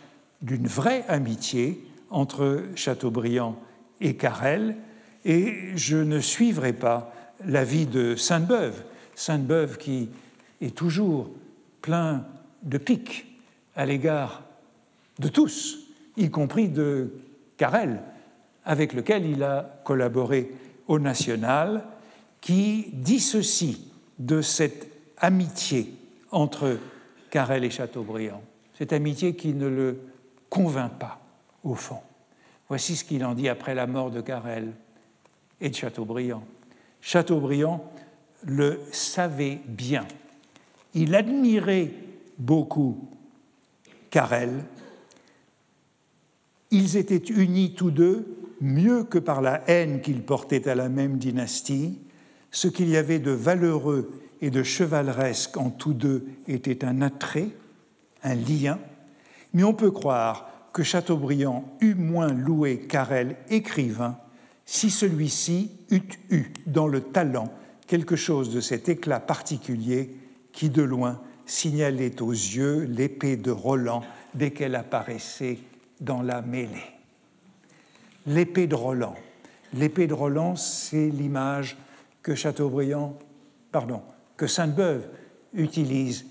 [0.43, 3.59] d'une vraie amitié entre Chateaubriand
[4.03, 4.77] et Carrel,
[5.25, 7.15] et je ne suivrai pas
[7.47, 8.85] l'avis de Sainte-Beuve,
[9.15, 10.11] Sainte-Beuve qui
[10.61, 11.31] est toujours
[11.81, 12.27] plein
[12.63, 13.25] de piques
[13.75, 14.43] à l'égard
[15.19, 15.79] de tous,
[16.19, 17.15] y compris de
[17.57, 18.03] Carrel,
[18.67, 20.53] avec lequel il a collaboré
[20.89, 21.85] au National,
[22.43, 25.95] qui dit ceci de cette amitié
[26.31, 26.79] entre
[27.31, 28.43] Carrel et Chateaubriand,
[28.75, 30.01] cette amitié qui ne le
[30.49, 31.21] convainc pas,
[31.65, 32.01] au fond.
[32.69, 34.73] Voici ce qu'il en dit après la mort de Carrel
[35.61, 36.45] et de Chateaubriand.
[37.01, 37.85] Chateaubriand
[38.45, 40.07] le savait bien.
[40.95, 41.93] Il admirait
[42.39, 43.09] beaucoup
[44.11, 44.65] Carrel.
[46.71, 51.19] Ils étaient unis tous deux mieux que par la haine qu'ils portaient à la même
[51.19, 51.99] dynastie.
[52.51, 54.11] Ce qu'il y avait de valeureux
[54.41, 57.49] et de chevaleresque en tous deux était un attrait,
[58.23, 58.79] un lien,
[59.53, 64.19] mais on peut croire que Chateaubriand eût moins loué Carrel écrivain
[64.67, 67.53] si celui-ci eût eu dans le talent
[67.87, 70.11] quelque chose de cet éclat particulier
[70.53, 74.03] qui de loin signalait aux yeux l'épée de Roland
[74.35, 75.59] dès qu'elle apparaissait
[76.01, 76.93] dans la mêlée.
[78.27, 79.15] L'épée de Roland.
[79.73, 81.77] L'épée de Roland, c'est l'image
[82.23, 83.17] que Chateaubriand,
[83.71, 84.03] pardon,
[84.37, 85.07] que Sainte-Beuve
[85.55, 86.27] utilise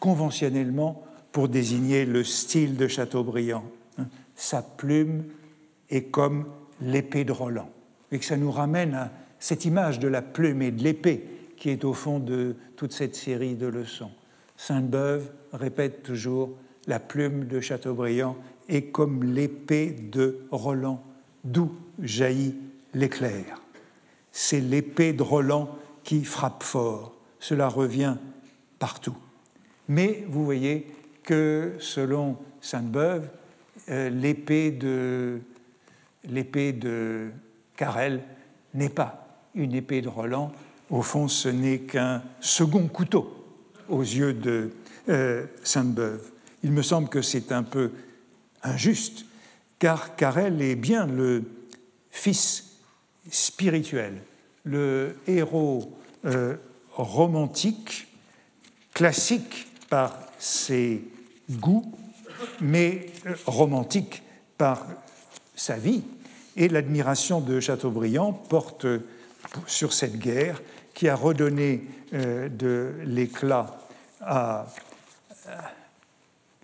[0.00, 3.64] conventionnellement pour désigner le style de Chateaubriand.
[4.34, 5.24] Sa plume
[5.90, 6.46] est comme
[6.80, 7.70] l'épée de Roland.
[8.10, 11.24] Et que ça nous ramène à cette image de la plume et de l'épée
[11.56, 14.10] qui est au fond de toute cette série de leçons.
[14.56, 16.50] Sainte-Beuve répète toujours
[16.86, 18.36] la plume de Chateaubriand
[18.68, 21.02] est comme l'épée de Roland,
[21.44, 22.56] d'où jaillit
[22.94, 23.60] l'éclair.
[24.32, 27.14] C'est l'épée de Roland qui frappe fort.
[27.42, 28.14] Cela revient
[28.78, 29.16] partout.
[29.88, 30.86] Mais vous voyez
[31.24, 33.28] que selon Sainte-Beuve,
[33.88, 35.40] euh, l'épée de
[36.24, 36.72] l'épée
[38.74, 39.26] n'est pas
[39.56, 40.52] une épée de Roland.
[40.88, 43.44] Au fond, ce n'est qu'un second couteau
[43.88, 44.70] aux yeux de
[45.08, 46.30] euh, Sainte-Beuve.
[46.62, 47.90] Il me semble que c'est un peu
[48.62, 49.26] injuste,
[49.80, 51.42] car Carrel est bien le
[52.12, 52.78] fils
[53.32, 54.22] spirituel,
[54.64, 55.92] le héros
[56.24, 56.56] euh,
[56.94, 58.08] romantique,
[58.94, 61.02] classique par ses
[61.50, 61.92] goûts,
[62.60, 64.22] mais euh, romantique
[64.58, 64.86] par
[65.54, 66.02] sa vie.
[66.56, 68.86] Et l'admiration de Chateaubriand porte
[69.66, 70.62] sur cette guerre
[70.94, 73.78] qui a redonné euh, de l'éclat
[74.20, 74.66] à.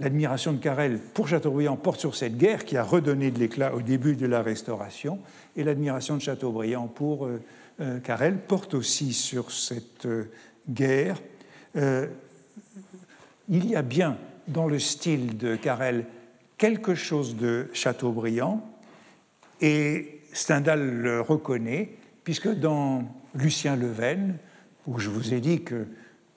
[0.00, 3.80] L'admiration de Carrel pour Chateaubriand porte sur cette guerre qui a redonné de l'éclat au
[3.80, 5.18] début de la Restauration,
[5.56, 7.28] et l'admiration de Chateaubriand pour
[7.80, 10.08] euh, euh, Carrel porte aussi sur cette
[10.68, 11.20] guerre.
[11.74, 12.10] il
[13.48, 14.18] y a bien
[14.48, 16.06] dans le style de Carrel
[16.56, 18.68] quelque chose de Chateaubriand,
[19.60, 23.04] et Stendhal le reconnaît, puisque dans
[23.34, 24.36] Lucien Leven,
[24.86, 25.86] où je vous ai dit que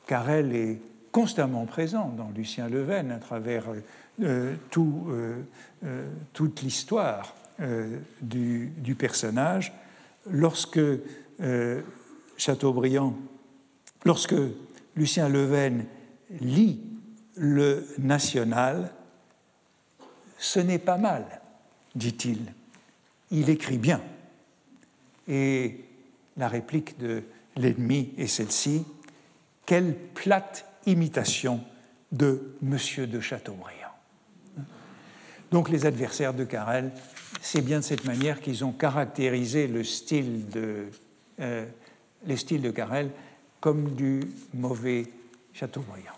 [0.07, 0.79] Carrel est
[1.11, 3.65] constamment présent dans Lucien Leven à travers
[4.21, 5.35] euh, euh,
[5.83, 7.35] euh, toute l'histoire
[8.21, 9.71] du, du, personnage,
[10.27, 10.79] lorsque
[12.37, 13.15] Chateaubriand,
[14.05, 14.35] lorsque
[14.95, 15.85] Lucien Leven
[16.39, 16.81] lit
[17.35, 18.91] le National,
[20.37, 21.41] ce n'est pas mal,
[21.95, 22.39] dit-il
[23.31, 24.01] il écrit bien.
[25.27, 25.85] Et
[26.37, 27.23] la réplique de
[27.55, 28.85] l'ennemi est celle-ci
[29.65, 31.63] quelle plate imitation
[32.11, 33.77] de Monsieur de Chateaubriand.
[35.51, 36.91] Donc les adversaires de Carrel,
[37.41, 40.87] c'est bien de cette manière qu'ils ont caractérisé le style de,
[41.41, 41.65] euh,
[42.25, 43.09] les styles de Carrel
[43.59, 44.21] comme du
[44.53, 45.05] mauvais
[45.53, 46.13] Chateaubriand.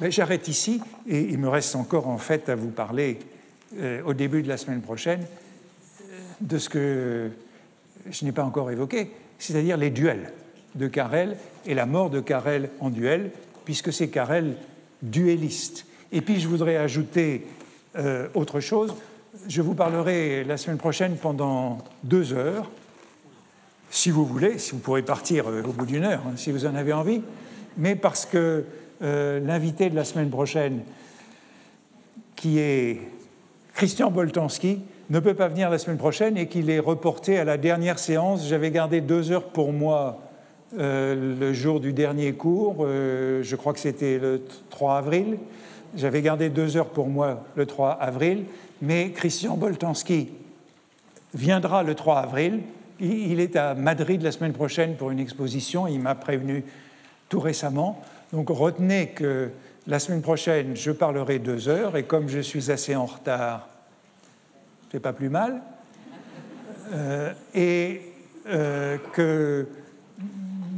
[0.00, 3.18] Mais j'arrête ici et il me reste encore en fait à vous parler
[3.76, 5.24] euh, au début de la semaine prochaine
[6.40, 7.30] de ce que
[8.10, 10.32] je n'ai pas encore évoqué, c'est-à-dire les duels
[10.74, 11.36] de Carrel
[11.66, 13.30] et la mort de Carrel en duel,
[13.64, 14.56] puisque c'est Carrel
[15.02, 15.86] duelliste.
[16.12, 17.46] Et puis je voudrais ajouter
[17.96, 18.94] euh, autre chose.
[19.48, 22.70] Je vous parlerai la semaine prochaine pendant deux heures,
[23.98, 26.66] si vous voulez, si vous pourrez partir euh, au bout d'une heure, hein, si vous
[26.66, 27.20] en avez envie,
[27.76, 28.64] mais parce que
[29.02, 30.82] euh, l'invité de la semaine prochaine,
[32.36, 33.00] qui est
[33.74, 34.78] Christian Boltanski,
[35.10, 38.46] ne peut pas venir la semaine prochaine et qu'il est reporté à la dernière séance.
[38.46, 40.20] J'avais gardé deux heures pour moi
[40.76, 45.38] le jour du dernier cours, je crois que c'était le 3 avril.
[45.96, 48.44] J'avais gardé deux heures pour moi le 3 avril,
[48.82, 50.28] mais Christian Boltanski
[51.32, 52.60] viendra le 3 avril.
[53.00, 55.86] Il est à Madrid la semaine prochaine pour une exposition.
[55.86, 56.64] Il m'a prévenu
[57.28, 58.02] tout récemment.
[58.32, 59.50] Donc retenez que
[59.86, 63.68] la semaine prochaine, je parlerai deux heures et comme je suis assez en retard,
[64.90, 65.62] c'est pas plus mal.
[66.92, 68.00] Euh, et
[68.48, 69.68] euh, que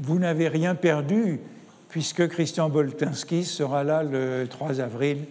[0.02, 1.40] vous n'avez rien perdu
[1.88, 5.24] puisque Christian Boltinski sera là le 3 avril